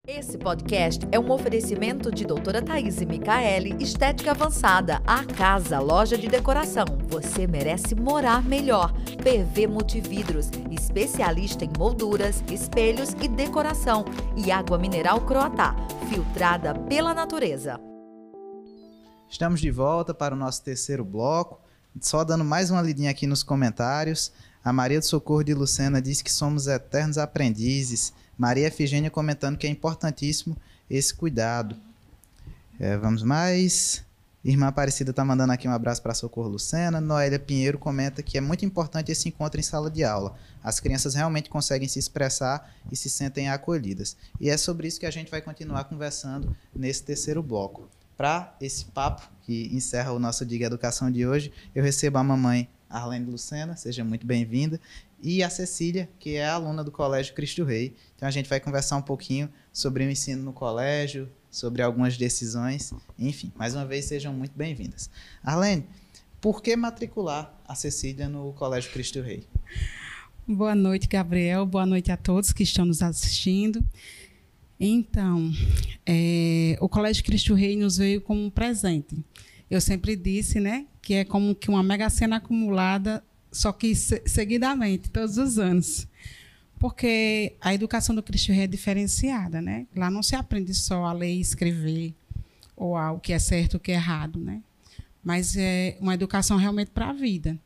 [0.10, 6.30] Esse podcast é um oferecimento de doutora Thaís Micaele, Estética Avançada, a casa, loja de
[6.30, 6.86] decoração.
[7.10, 8.94] Você merece morar melhor.
[9.22, 14.06] PV Multividros, especialista em molduras, espelhos e decoração.
[14.38, 15.76] E água mineral Croatá,
[16.08, 17.78] filtrada pela natureza.
[19.30, 21.60] Estamos de volta para o nosso terceiro bloco.
[22.00, 24.32] Só dando mais uma lidinha aqui nos comentários.
[24.64, 28.14] A Maria do Socorro de Lucena diz que somos eternos aprendizes.
[28.38, 30.56] Maria Efigênia comentando que é importantíssimo
[30.90, 31.76] esse cuidado.
[32.80, 34.06] É, vamos mais.
[34.46, 37.02] Irmã Aparecida está mandando aqui um abraço para Socorro Lucena.
[37.02, 40.36] Noélia Pinheiro comenta que é muito importante esse encontro em sala de aula.
[40.64, 44.16] As crianças realmente conseguem se expressar e se sentem acolhidas.
[44.40, 47.90] E é sobre isso que a gente vai continuar conversando nesse terceiro bloco.
[48.16, 52.70] Para esse papo que encerra o nosso Diga Educação de hoje, eu recebo a mamãe
[52.90, 54.80] Arlene Lucena, seja muito bem-vinda,
[55.22, 57.96] e a Cecília, que é aluna do Colégio Cristo Rei.
[58.16, 62.94] Então a gente vai conversar um pouquinho sobre o ensino no colégio, sobre algumas decisões,
[63.18, 63.52] enfim.
[63.56, 65.10] Mais uma vez, sejam muito bem-vindas.
[65.44, 65.86] Arlene,
[66.40, 69.44] por que matricular a Cecília no Colégio Cristo Rei?
[70.48, 71.66] Boa noite, Gabriel.
[71.66, 73.84] Boa noite a todos que estão nos assistindo.
[74.80, 75.52] Então,
[76.06, 79.18] é, o Colégio Cristo Rei nos veio como um presente.
[79.70, 83.24] Eu sempre disse, né, que é como que uma mega cena acumulada
[83.58, 86.08] só que seguidamente, todos os anos.
[86.80, 89.88] Porque a educação do Cristo Rei é diferenciada, né?
[89.96, 92.14] Lá não se aprende só a ler e escrever,
[92.76, 94.62] ou a, o que é certo o que é errado, né?
[95.24, 97.58] Mas é uma educação realmente para a vida.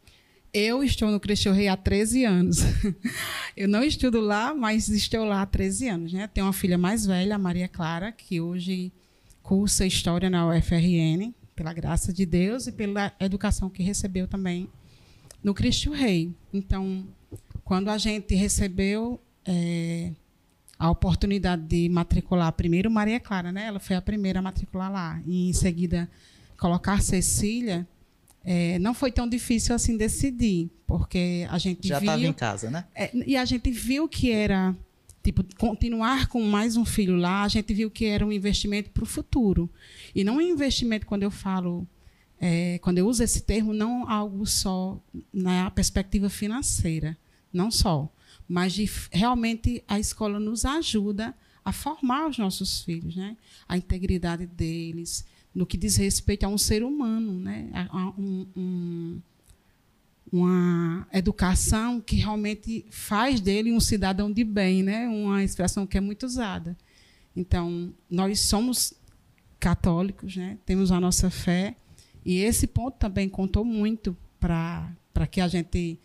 [0.54, 2.60] Eu estou no Cristo Rei há 13 anos.
[3.56, 6.28] Eu não estudo lá, mas estou lá há 13 anos, né?
[6.28, 8.94] Tenho uma filha mais velha, a Maria Clara, que hoje
[9.44, 14.70] cursa História na UFRN, pela graça de Deus e pela educação que recebeu também
[15.44, 16.34] no Cristo Rei.
[16.54, 17.06] Então,
[17.64, 20.12] quando a gente recebeu é,
[20.78, 23.66] a oportunidade de matricular primeiro Maria Clara, né?
[23.66, 25.22] Ela foi a primeira a matricular lá.
[25.26, 26.10] E em seguida
[26.58, 27.88] colocar Cecília,
[28.44, 32.86] é, não foi tão difícil assim decidir, porque a gente já estava em casa, né?
[32.96, 34.76] É, e a gente viu que era
[35.24, 37.44] tipo continuar com mais um filho lá.
[37.44, 39.70] A gente viu que era um investimento para o futuro
[40.16, 41.88] e não um investimento quando eu falo
[42.44, 45.00] é, quando eu uso esse termo, não algo só
[45.32, 47.16] na perspectiva financeira,
[47.54, 48.12] não só,
[48.50, 53.38] mas de realmente a escola nos ajuda a formar os nossos filhos, né?
[53.70, 55.24] A integridade deles,
[55.54, 57.70] no que diz respeito a um ser humano, né?
[57.74, 59.22] A, a um, um,
[60.32, 65.08] uma educação que realmente faz dele um cidadão de bem, né?
[65.08, 66.76] Uma expressão que é muito usada.
[67.36, 68.96] Então, nós somos
[69.60, 70.58] católicos, né?
[70.66, 71.76] Temos a nossa fé,
[72.26, 76.00] e esse ponto também contou muito para que a gente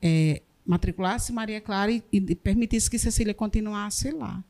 [0.00, 4.42] é, matriculasse Maria Clara e, e permitisse que Cecília continuasse lá.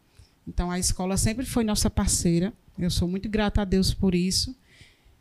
[0.46, 2.52] Então, a escola sempre foi nossa parceira.
[2.78, 4.56] Eu sou muito grata a Deus por isso.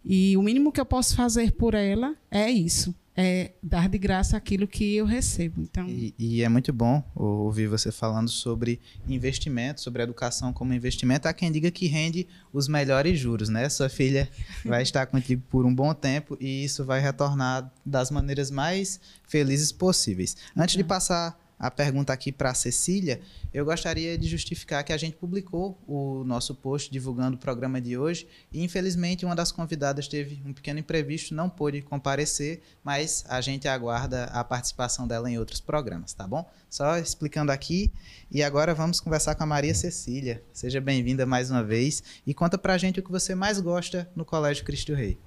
[0.03, 4.37] E o mínimo que eu posso fazer por ela é isso, é dar de graça
[4.37, 5.59] aquilo que eu recebo.
[5.59, 11.27] Então, e, e, é muito bom ouvir você falando sobre investimento, sobre educação como investimento.
[11.27, 13.67] Há quem diga que rende os melhores juros, né?
[13.69, 14.29] Sua filha
[14.63, 19.71] vai estar contigo por um bom tempo e isso vai retornar das maneiras mais felizes
[19.71, 20.37] possíveis.
[20.55, 23.19] Antes de passar a pergunta aqui para a Cecília,
[23.53, 27.97] eu gostaria de justificar que a gente publicou o nosso post divulgando o programa de
[27.97, 33.41] hoje e, infelizmente, uma das convidadas teve um pequeno imprevisto, não pôde comparecer, mas a
[33.41, 36.47] gente aguarda a participação dela em outros programas, tá bom?
[36.69, 37.91] Só explicando aqui.
[38.29, 40.43] E agora vamos conversar com a Maria Cecília.
[40.53, 44.07] Seja bem-vinda mais uma vez e conta para a gente o que você mais gosta
[44.15, 45.17] no Colégio Cristo Rei.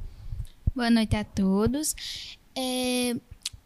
[0.75, 1.97] Boa noite a todos.
[2.55, 3.17] É,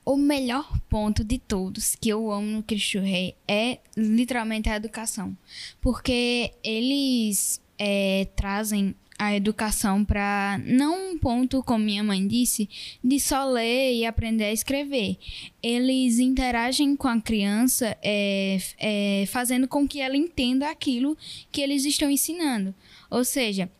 [0.04, 5.36] o melhor ponto de todos que eu amo no Cristo Rei é literalmente a educação.
[5.80, 12.68] Porque eles é, trazem a educação para não um ponto, como minha mãe disse,
[13.02, 15.16] de só ler e aprender a escrever.
[15.62, 21.16] Eles interagem com a criança, é, é, fazendo com que ela entenda aquilo
[21.50, 22.74] que eles estão ensinando.
[23.10, 23.70] Ou seja,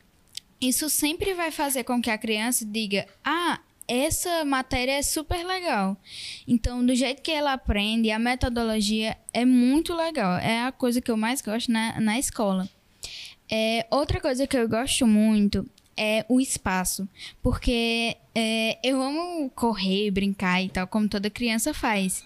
[0.61, 5.97] isso sempre vai fazer com que a criança diga: Ah, essa matéria é super legal.
[6.47, 10.39] Então, do jeito que ela aprende, a metodologia é muito legal.
[10.39, 12.69] É a coisa que eu mais gosto na, na escola.
[13.51, 17.09] É, outra coisa que eu gosto muito é o espaço.
[17.43, 22.25] Porque é, eu amo correr, brincar e tal, como toda criança faz.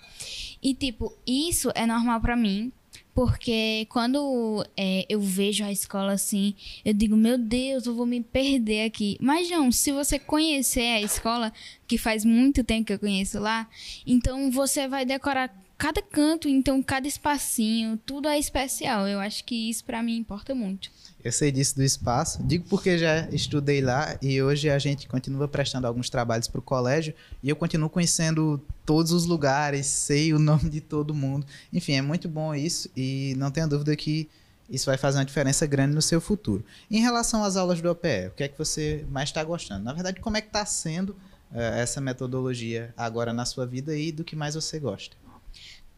[0.62, 2.72] E, tipo, isso é normal para mim,
[3.18, 6.54] porque quando é, eu vejo a escola assim,
[6.84, 9.18] eu digo, meu Deus, eu vou me perder aqui.
[9.20, 11.52] Mas não, se você conhecer a escola,
[11.88, 13.68] que faz muito tempo que eu conheço lá,
[14.06, 19.06] então você vai decorar cada canto, então cada espacinho, tudo é especial.
[19.06, 20.90] Eu acho que isso para mim importa muito.
[21.22, 25.46] Eu sei disso do espaço, digo porque já estudei lá e hoje a gente continua
[25.46, 30.38] prestando alguns trabalhos para o colégio e eu continuo conhecendo todos os lugares, sei o
[30.38, 31.46] nome de todo mundo.
[31.72, 34.28] Enfim, é muito bom isso e não tenha dúvida que
[34.68, 36.64] isso vai fazer uma diferença grande no seu futuro.
[36.90, 39.84] Em relação às aulas do OPE, o que é que você mais está gostando?
[39.84, 44.12] Na verdade, como é que está sendo uh, essa metodologia agora na sua vida e
[44.12, 45.16] do que mais você gosta?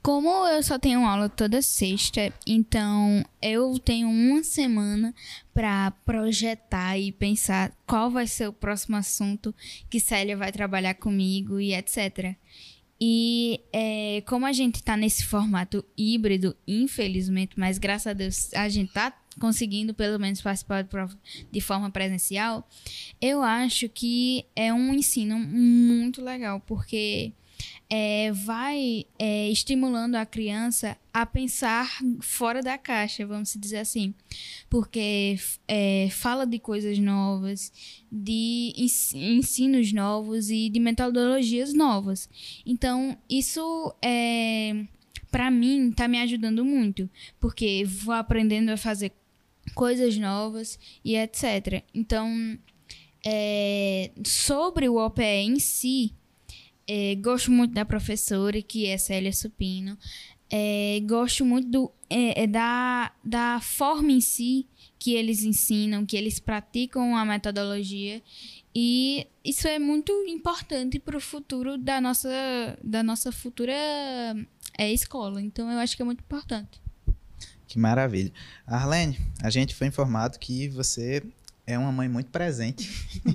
[0.02, 5.14] Como eu só tenho aula toda sexta, então eu tenho uma semana
[5.52, 9.54] para projetar e pensar qual vai ser o próximo assunto
[9.90, 12.34] que Célia vai trabalhar comigo e etc.
[12.98, 18.70] E é, como a gente está nesse formato híbrido, infelizmente, mas graças a Deus a
[18.70, 20.86] gente está conseguindo pelo menos participar
[21.52, 22.66] de forma presencial,
[23.20, 27.32] eu acho que é um ensino muito legal, porque
[27.90, 34.14] é, vai é, estimulando a criança a pensar fora da caixa, vamos dizer assim,
[34.70, 37.72] porque é, fala de coisas novas,
[38.11, 42.29] de ensinos novos e de metodologias novas.
[42.64, 44.87] Então, isso é,
[45.33, 49.12] para mim está me ajudando muito, porque vou aprendendo a fazer
[49.74, 51.83] coisas novas e etc.
[51.92, 52.57] Então,
[53.26, 56.14] é, sobre o OPE em si,
[56.92, 59.96] é, gosto muito da professora, que é Célia Supino.
[60.50, 64.66] É, gosto muito do, é, é, da, da forma em si
[64.98, 68.20] que eles ensinam, que eles praticam a metodologia.
[68.74, 72.29] E isso é muito importante para o futuro da nossa,
[72.83, 73.72] da nossa futura
[74.76, 75.40] é, escola.
[75.40, 76.83] Então, eu acho que é muito importante.
[77.68, 78.33] Que maravilha.
[78.66, 81.22] Arlene, a gente foi informado que você
[81.64, 82.90] é uma mãe muito presente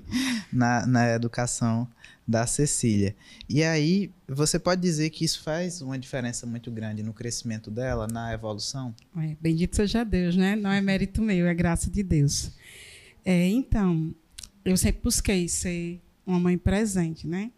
[0.51, 1.87] na, na educação
[2.27, 3.15] da Cecília.
[3.47, 8.07] E aí, você pode dizer que isso faz uma diferença muito grande no crescimento dela,
[8.07, 8.95] na evolução?
[9.17, 10.55] É, bendito seja Deus, né?
[10.55, 12.51] Não é mérito meu, é graça de Deus.
[13.23, 14.13] É, então,
[14.63, 17.51] eu sempre busquei ser uma mãe presente, né?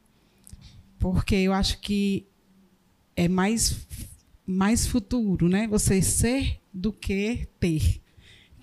[0.99, 2.25] Porque eu acho que
[3.15, 3.87] é mais,
[4.45, 5.67] mais futuro, né?
[5.67, 8.01] Você ser do que ter.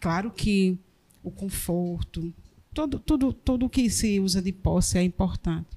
[0.01, 0.79] Claro que
[1.23, 2.35] o conforto,
[2.75, 5.75] tudo, tudo, tudo que se usa de posse é importante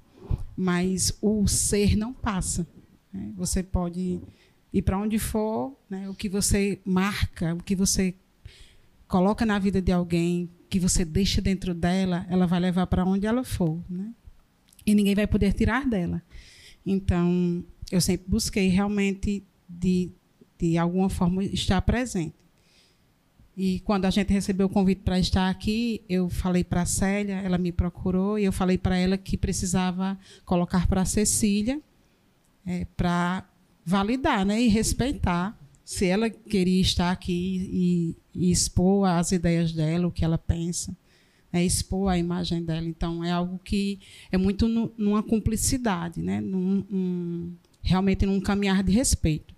[0.58, 2.67] mas o ser não passa.
[3.13, 3.32] Né?
[3.36, 4.20] Você pode
[4.74, 6.10] ir para onde for, né?
[6.10, 8.15] o que você marca, o que você
[9.08, 13.27] coloca na vida de alguém, que você deixa dentro dela, ela vai levar para onde
[13.27, 13.79] ela for.
[13.88, 14.12] Né?
[14.84, 16.23] E ninguém vai poder tirar dela.
[16.84, 20.12] Então, eu sempre busquei realmente, de,
[20.58, 22.36] de alguma forma, estar presente.
[23.58, 27.41] E quando a gente recebeu o convite para estar aqui, eu falei para a Célia,
[27.41, 31.81] ela me procurou e eu falei para ela que precisava colocar para a Cecília
[32.63, 33.49] é, para
[33.83, 34.62] validar, né?
[34.62, 40.23] E respeitar se ela queria estar aqui e, e expor as ideias dela, o que
[40.23, 40.95] ela pensa,
[41.51, 41.65] né?
[41.65, 42.85] expor a imagem dela.
[42.85, 43.99] Então, é algo que
[44.31, 46.39] é muito no, numa cumplicidade, né?
[46.41, 49.55] Num, um, realmente num caminhar de respeito.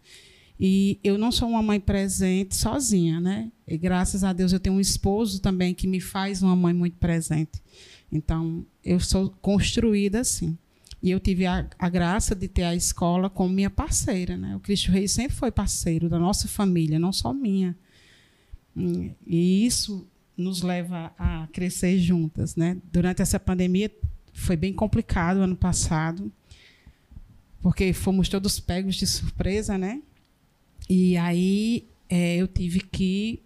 [0.59, 3.49] E eu não sou uma mãe presente sozinha, né?
[3.65, 6.97] E graças a Deus eu tenho um esposo também que me faz uma mãe muito
[6.97, 7.61] presente.
[8.11, 10.57] Então, eu sou construída assim.
[11.01, 14.35] E eu tive a, a, graça de ter a escola como minha parceira.
[14.35, 14.55] Né?
[14.55, 17.77] O Cristo Rei sempre foi parceiro da nossa família, não só minha.
[18.75, 20.05] E isso
[20.35, 22.57] nos leva a crescer juntas.
[22.57, 22.77] Né?
[22.91, 23.89] Durante essa pandemia
[24.33, 26.29] foi bem complicado ano passado,
[27.61, 30.01] porque fomos todos pegos de surpresa, né?
[30.87, 33.41] E aí é, eu tive que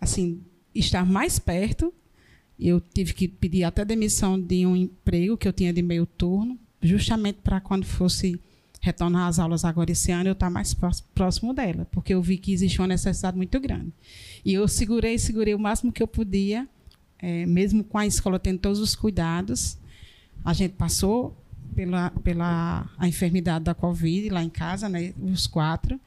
[0.00, 0.42] assim
[0.74, 1.92] estar mais perto.
[2.58, 6.58] Eu tive que pedir até demissão de um emprego que eu tinha de meio turno
[6.82, 8.40] justamente para quando fosse
[8.80, 10.74] retornar às aulas agora esse ano, eu estar mais
[11.14, 13.92] próximo dela, porque eu vi que existia uma necessidade muito grande.
[14.42, 16.66] E eu segurei, segurei o máximo que eu podia,
[17.18, 19.76] é, mesmo com a escola tendo todos os cuidados.
[20.42, 21.36] A gente passou
[21.74, 26.00] pela, pela a enfermidade da Covid lá em casa, né, os quatro.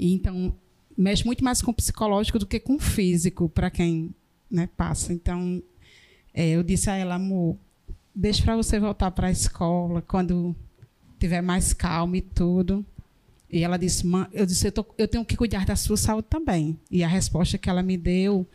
[0.00, 0.54] E então,
[0.96, 4.14] mexe muito mais com o psicológico do que com o físico, para quem
[4.50, 5.12] né, passa.
[5.12, 5.62] Então,
[6.32, 7.58] é, eu disse a ela, amor,
[8.14, 10.56] deixa para você voltar para a escola quando
[11.18, 12.84] tiver mais calma e tudo.
[13.52, 16.78] E ela disse, eu disse, eu, tô, eu, tenho que cuidar da sua saúde também.
[16.90, 18.46] E a resposta que ela me deu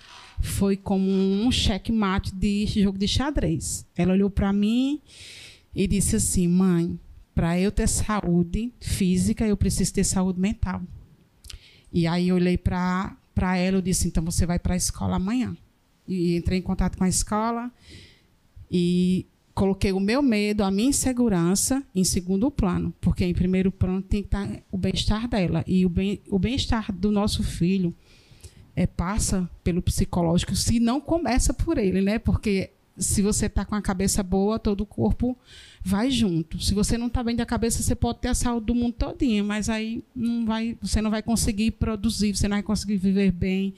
[0.42, 3.86] foi como um checkmate de jogo de xadrez.
[3.96, 5.00] Ela olhou para mim
[5.76, 6.98] e disse assim, mãe,
[7.36, 10.82] para eu ter saúde física, eu preciso ter saúde mental.
[11.96, 13.18] E aí eu olhei para
[13.58, 15.56] ela e disse, então você vai para a escola amanhã.
[16.06, 17.72] E entrei em contato com a escola
[18.70, 24.02] e coloquei o meu medo, a minha insegurança em segundo plano, porque em primeiro plano
[24.02, 27.96] tem que estar o bem-estar dela e o bem bem-estar do nosso filho
[28.76, 32.20] é, passa pelo psicológico, se não começa por ele, né?
[32.20, 35.38] Porque se você está com a cabeça boa, todo o corpo
[35.84, 36.60] vai junto.
[36.64, 39.44] Se você não está bem da cabeça, você pode ter a saúde do mundo todinho,
[39.44, 43.74] mas aí não vai, você não vai conseguir produzir, você não vai conseguir viver bem,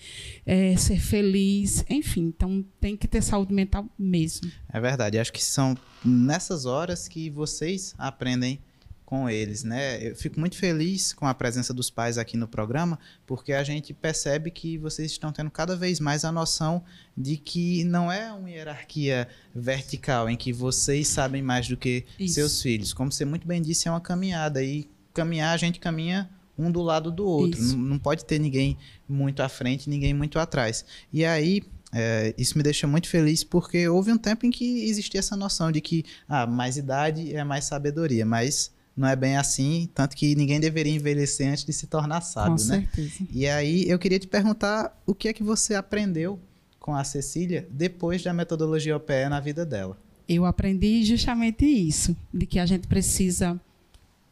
[0.45, 2.25] é, ser feliz, enfim.
[2.25, 4.51] Então tem que ter saúde mental mesmo.
[4.71, 5.19] É verdade.
[5.19, 8.59] Acho que são nessas horas que vocês aprendem
[9.07, 10.05] com eles, né?
[10.05, 13.93] Eu fico muito feliz com a presença dos pais aqui no programa, porque a gente
[13.93, 16.83] percebe que vocês estão tendo cada vez mais a noção
[17.15, 22.33] de que não é uma hierarquia vertical em que vocês sabem mais do que Isso.
[22.33, 22.91] seus filhos.
[22.91, 26.81] Como você muito bem disse, é uma caminhada e caminhar a gente caminha um do
[26.81, 27.63] lado do outro.
[27.63, 28.77] Não, não, pode ter ninguém
[29.07, 30.83] muito à frente, ninguém muito atrás.
[31.13, 35.21] E aí é, isso me deixa muito feliz porque houve um tempo em que existia
[35.21, 39.87] essa noção de que ah, mais idade é mais sabedoria, mas não é bem assim,
[39.93, 42.89] tanto que ninguém deveria envelhecer antes de se tornar sábio, com né?
[42.95, 43.27] Certeza.
[43.31, 46.39] E aí eu queria te perguntar o que é que você aprendeu
[46.79, 49.95] com a Cecília depois da metodologia OPE na vida dela.
[50.27, 53.59] Eu aprendi justamente isso, de que a gente precisa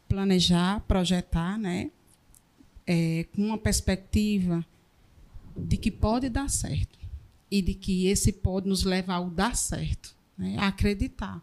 [0.08, 1.90] planejar, projetar, né?
[2.86, 4.64] É, com uma perspectiva
[5.56, 6.98] de que pode dar certo
[7.50, 10.56] e de que esse pode nos levar ao dar certo, né?
[10.58, 11.42] a acreditar.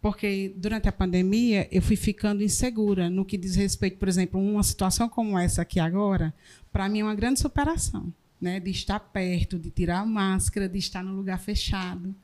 [0.00, 4.62] Porque durante a pandemia eu fui ficando insegura no que diz respeito, por exemplo, uma
[4.62, 6.34] situação como essa aqui agora,
[6.72, 8.58] para mim é uma grande superação, né?
[8.58, 12.14] De estar perto, de tirar a máscara, de estar no lugar fechado.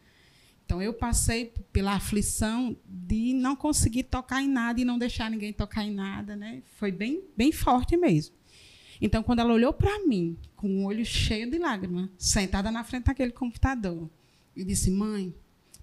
[0.64, 5.52] Então eu passei pela aflição de não conseguir tocar em nada e não deixar ninguém
[5.52, 6.62] tocar em nada, né?
[6.76, 8.34] Foi bem, bem forte mesmo.
[9.02, 13.04] Então quando ela olhou para mim com o olho cheio de lágrimas, sentada na frente
[13.04, 14.08] daquele computador,
[14.56, 15.34] e disse: "Mãe,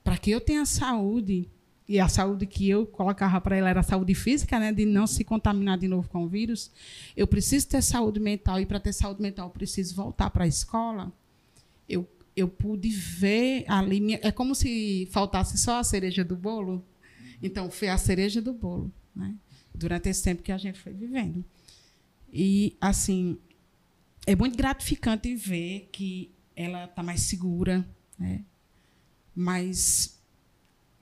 [0.03, 1.47] para que eu tenha saúde,
[1.87, 5.05] e a saúde que eu colocava para ela era a saúde física, né, de não
[5.05, 6.71] se contaminar de novo com o vírus.
[7.15, 10.47] Eu preciso ter saúde mental e para ter saúde mental eu preciso voltar para a
[10.47, 11.11] escola.
[11.87, 16.83] Eu eu pude ver ali minha, é como se faltasse só a cereja do bolo.
[17.43, 19.35] Então foi a cereja do bolo, né?
[19.73, 21.45] Durante esse tempo que a gente foi vivendo.
[22.31, 23.37] E assim,
[24.25, 27.85] é muito gratificante ver que ela está mais segura,
[28.17, 28.43] né?
[29.35, 30.19] mais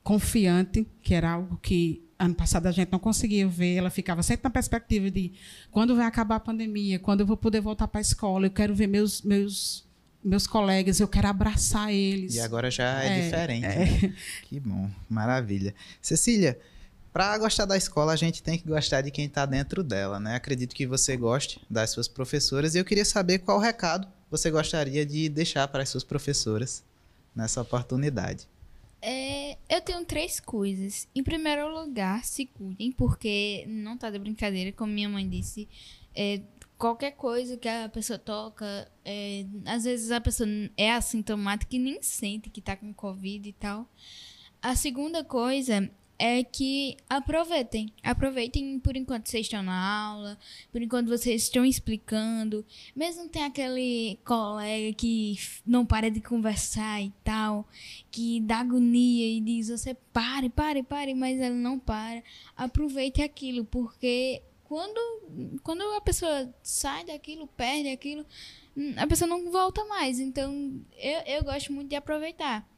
[0.03, 4.43] confiante, que era algo que ano passado a gente não conseguia ver, ela ficava sempre
[4.43, 5.33] na perspectiva de
[5.71, 8.75] quando vai acabar a pandemia, quando eu vou poder voltar para a escola, eu quero
[8.75, 9.89] ver meus meus
[10.23, 12.35] meus colegas, eu quero abraçar eles.
[12.35, 13.65] E agora já é, é diferente.
[13.65, 13.85] É.
[13.85, 14.15] Né?
[14.47, 15.73] Que bom, maravilha.
[15.99, 16.59] Cecília,
[17.11, 20.35] para gostar da escola, a gente tem que gostar de quem está dentro dela, né?
[20.35, 25.05] Acredito que você goste das suas professoras e eu queria saber qual recado você gostaria
[25.05, 26.83] de deixar para as suas professoras
[27.35, 28.47] nessa oportunidade.
[29.01, 31.07] É, eu tenho três coisas.
[31.15, 35.67] Em primeiro lugar, se cuidem, porque não tá de brincadeira, como minha mãe disse.
[36.13, 36.41] É,
[36.77, 40.47] qualquer coisa que a pessoa toca, é, às vezes a pessoa
[40.77, 43.89] é assintomática e nem sente que tá com Covid e tal.
[44.61, 45.89] A segunda coisa
[46.21, 47.91] é que aproveitem.
[48.03, 50.37] Aproveitem por enquanto vocês estão na aula,
[50.71, 52.63] por enquanto vocês estão explicando.
[52.95, 57.67] Mesmo tem aquele colega que não para de conversar e tal,
[58.11, 62.21] que dá agonia e diz: você pare, pare, pare, mas ele não para.
[62.55, 68.23] Aproveite aquilo, porque quando, quando a pessoa sai daquilo, perde aquilo,
[68.95, 70.19] a pessoa não volta mais.
[70.19, 72.69] Então, eu, eu gosto muito de aproveitar.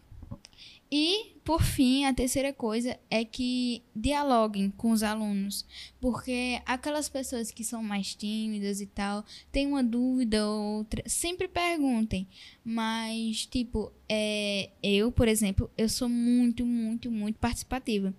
[0.96, 5.66] E, por fim, a terceira coisa é que dialoguem com os alunos,
[6.00, 11.48] porque aquelas pessoas que são mais tímidas e tal, têm uma dúvida ou outra, sempre
[11.48, 12.28] perguntem.
[12.64, 18.14] Mas, tipo, é, eu, por exemplo, eu sou muito, muito, muito participativa.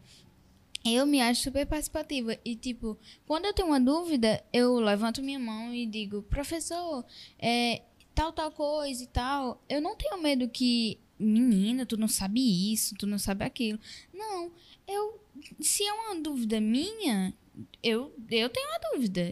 [0.84, 2.36] Eu me acho super participativa.
[2.44, 7.04] E, tipo, quando eu tenho uma dúvida, eu levanto minha mão e digo, professor,
[7.38, 9.62] é, tal, tal coisa e tal.
[9.68, 13.78] Eu não tenho medo que menina, tu não sabe isso, tu não sabe aquilo.
[14.12, 14.50] Não,
[14.86, 15.24] eu
[15.60, 17.34] se é uma dúvida minha,
[17.82, 19.22] eu, eu tenho uma dúvida.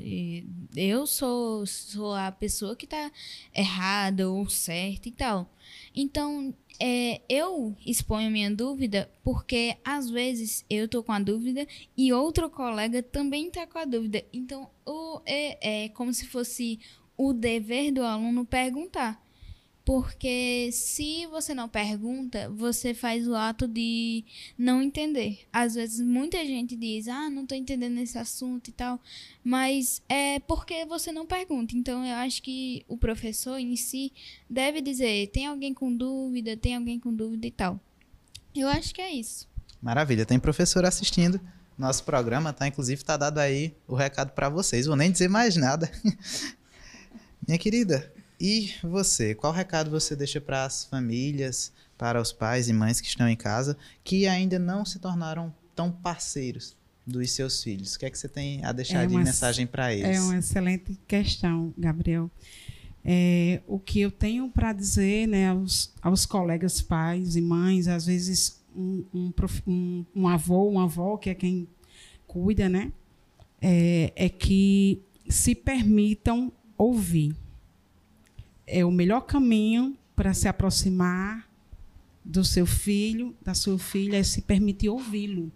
[0.77, 3.11] Eu sou, sou a pessoa que tá
[3.55, 5.51] errada ou certa e tal.
[5.95, 11.67] Então, é, eu exponho minha dúvida porque às vezes eu tô com a dúvida
[11.97, 14.25] e outro colega também tá com a dúvida.
[14.33, 16.79] Então, o, é, é como se fosse
[17.17, 19.23] o dever do aluno perguntar.
[19.85, 24.25] Porque se você não pergunta, você faz o ato de
[24.57, 25.41] não entender.
[25.53, 29.01] Às vezes muita gente diz: "Ah, não estou entendendo esse assunto e tal",
[29.43, 31.77] mas é porque você não pergunta.
[31.77, 34.13] Então eu acho que o professor em si
[34.49, 36.57] deve dizer: "Tem alguém com dúvida?
[36.57, 37.81] Tem alguém com dúvida e tal".
[38.55, 39.49] Eu acho que é isso.
[39.81, 41.41] Maravilha, tem professor assistindo
[41.77, 42.69] nosso programa, tá?
[42.69, 44.87] Inclusive tá dado aí o recado para vocês.
[44.87, 45.91] Vou nem dizer mais nada.
[47.47, 48.13] Minha querida,
[48.45, 53.07] e você, qual recado você deixa para as famílias, para os pais e mães que
[53.07, 56.77] estão em casa, que ainda não se tornaram tão parceiros
[57.07, 57.95] dos seus filhos?
[57.95, 60.17] O que é que você tem a deixar é de mensagem para eles?
[60.17, 62.29] É uma excelente questão, Gabriel.
[63.05, 68.07] É, o que eu tenho para dizer né, aos, aos colegas pais e mães, às
[68.07, 69.33] vezes um, um,
[69.69, 71.69] um, um avô, uma avó, que é quem
[72.27, 72.91] cuida, né,
[73.61, 77.37] é, é que se permitam ouvir
[78.73, 81.47] é o melhor caminho para se aproximar
[82.25, 85.53] do seu filho, da sua filha, é se permitir ouvi-lo,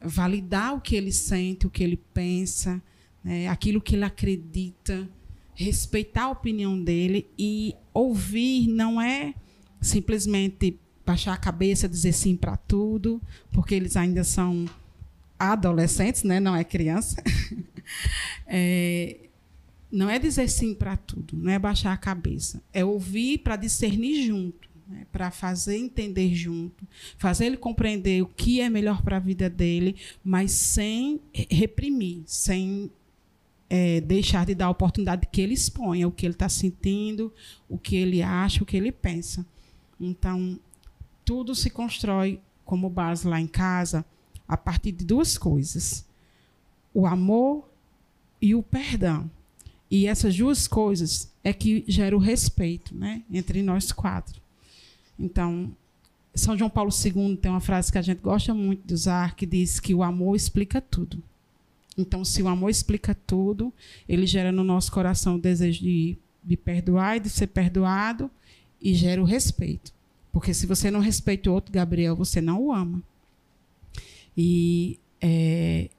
[0.00, 2.82] validar o que ele sente, o que ele pensa,
[3.24, 5.08] né, aquilo que ele acredita,
[5.54, 9.34] respeitar a opinião dele e ouvir não é
[9.80, 14.66] simplesmente baixar a cabeça, dizer sim para tudo, porque eles ainda são
[15.38, 16.38] adolescentes, né?
[16.38, 17.22] não é criança.
[18.46, 19.16] é,
[19.92, 22.62] não é dizer sim para tudo, não é baixar a cabeça.
[22.72, 25.06] É ouvir para discernir junto, né?
[25.12, 26.88] para fazer entender junto,
[27.18, 31.20] fazer ele compreender o que é melhor para a vida dele, mas sem
[31.50, 32.90] reprimir, sem
[33.68, 37.32] é, deixar de dar a oportunidade que ele exponha o que ele está sentindo,
[37.68, 39.46] o que ele acha, o que ele pensa.
[40.00, 40.58] Então,
[41.22, 44.04] tudo se constrói como base lá em casa
[44.48, 46.06] a partir de duas coisas:
[46.94, 47.68] o amor
[48.40, 49.30] e o perdão.
[49.92, 54.40] E essas duas coisas é que gera o respeito né, entre nós quatro.
[55.18, 55.70] Então,
[56.34, 59.44] São João Paulo II tem uma frase que a gente gosta muito de usar, que
[59.44, 61.22] diz que o amor explica tudo.
[61.96, 63.70] Então, se o amor explica tudo,
[64.08, 68.30] ele gera no nosso coração o desejo de, de perdoar e de ser perdoado,
[68.80, 69.92] e gera o respeito.
[70.32, 73.02] Porque se você não respeita o outro, Gabriel, você não o ama.
[74.34, 75.90] E é,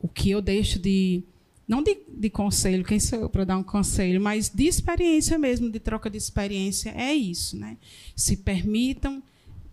[0.00, 1.24] o que eu deixo de
[1.68, 5.70] não de, de conselho, quem sou eu para dar um conselho, mas de experiência mesmo,
[5.70, 7.76] de troca de experiência, é isso, né?
[8.16, 9.22] Se permitam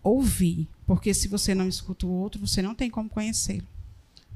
[0.02, 3.66] ouvir, porque se você não escuta o outro, você não tem como conhecê-lo.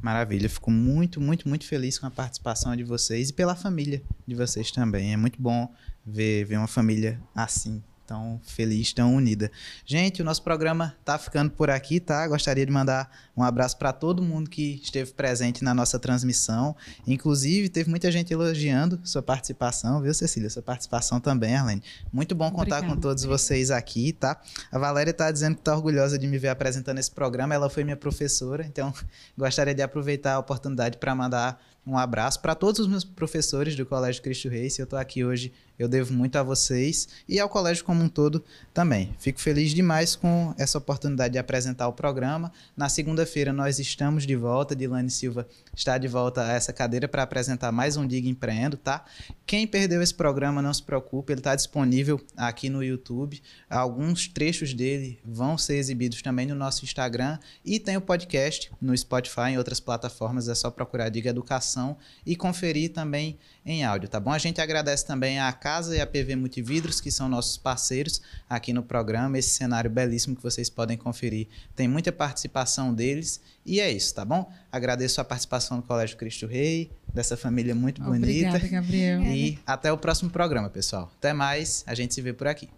[0.00, 4.34] Maravilha, fico muito, muito, muito feliz com a participação de vocês e pela família de
[4.34, 5.12] vocês também.
[5.12, 5.70] É muito bom
[6.04, 9.52] ver, ver uma família assim, tão feliz, tão unida.
[9.86, 12.26] Gente, o nosso programa tá ficando por aqui, tá?
[12.26, 16.74] Gostaria de mandar um abraço para todo mundo que esteve presente na nossa transmissão.
[17.06, 20.50] Inclusive, teve muita gente elogiando sua participação, viu, Cecília?
[20.50, 21.84] Sua participação também, Arlene.
[22.12, 22.96] Muito bom contar Obrigada.
[22.96, 24.40] com todos vocês aqui, tá?
[24.72, 27.54] A Valéria tá dizendo que tá orgulhosa de me ver apresentando esse programa.
[27.54, 28.92] Ela foi minha professora, então
[29.38, 33.86] gostaria de aproveitar a oportunidade para mandar um abraço para todos os meus professores do
[33.86, 34.68] Colégio Cristo Rei.
[34.68, 38.08] Se eu estou aqui hoje, eu devo muito a vocês e ao colégio como um
[38.08, 39.14] todo também.
[39.18, 42.52] Fico feliz demais com essa oportunidade de apresentar o programa.
[42.76, 44.76] Na segunda-feira nós estamos de volta.
[44.76, 49.06] Dilane Silva está de volta a essa cadeira para apresentar mais um Diga Empreendo, tá?
[49.46, 53.40] Quem perdeu esse programa, não se preocupe, ele está disponível aqui no YouTube.
[53.70, 58.94] Alguns trechos dele vão ser exibidos também no nosso Instagram e tem o podcast no
[58.94, 60.46] Spotify e outras plataformas.
[60.46, 64.32] É só procurar Diga Educação e conferir também em áudio, tá bom?
[64.32, 68.72] A gente agradece também a Casa e a PV Multividros, que são nossos parceiros aqui
[68.72, 69.38] no programa.
[69.38, 71.46] Esse cenário belíssimo que vocês podem conferir.
[71.76, 74.50] Tem muita participação deles e é isso, tá bom?
[74.72, 78.48] Agradeço a participação do Colégio Cristo Rei, dessa família muito bonita.
[78.48, 79.22] Obrigada, Gabriel.
[79.22, 81.12] E até o próximo programa, pessoal.
[81.18, 82.68] Até mais, a gente se vê por aqui.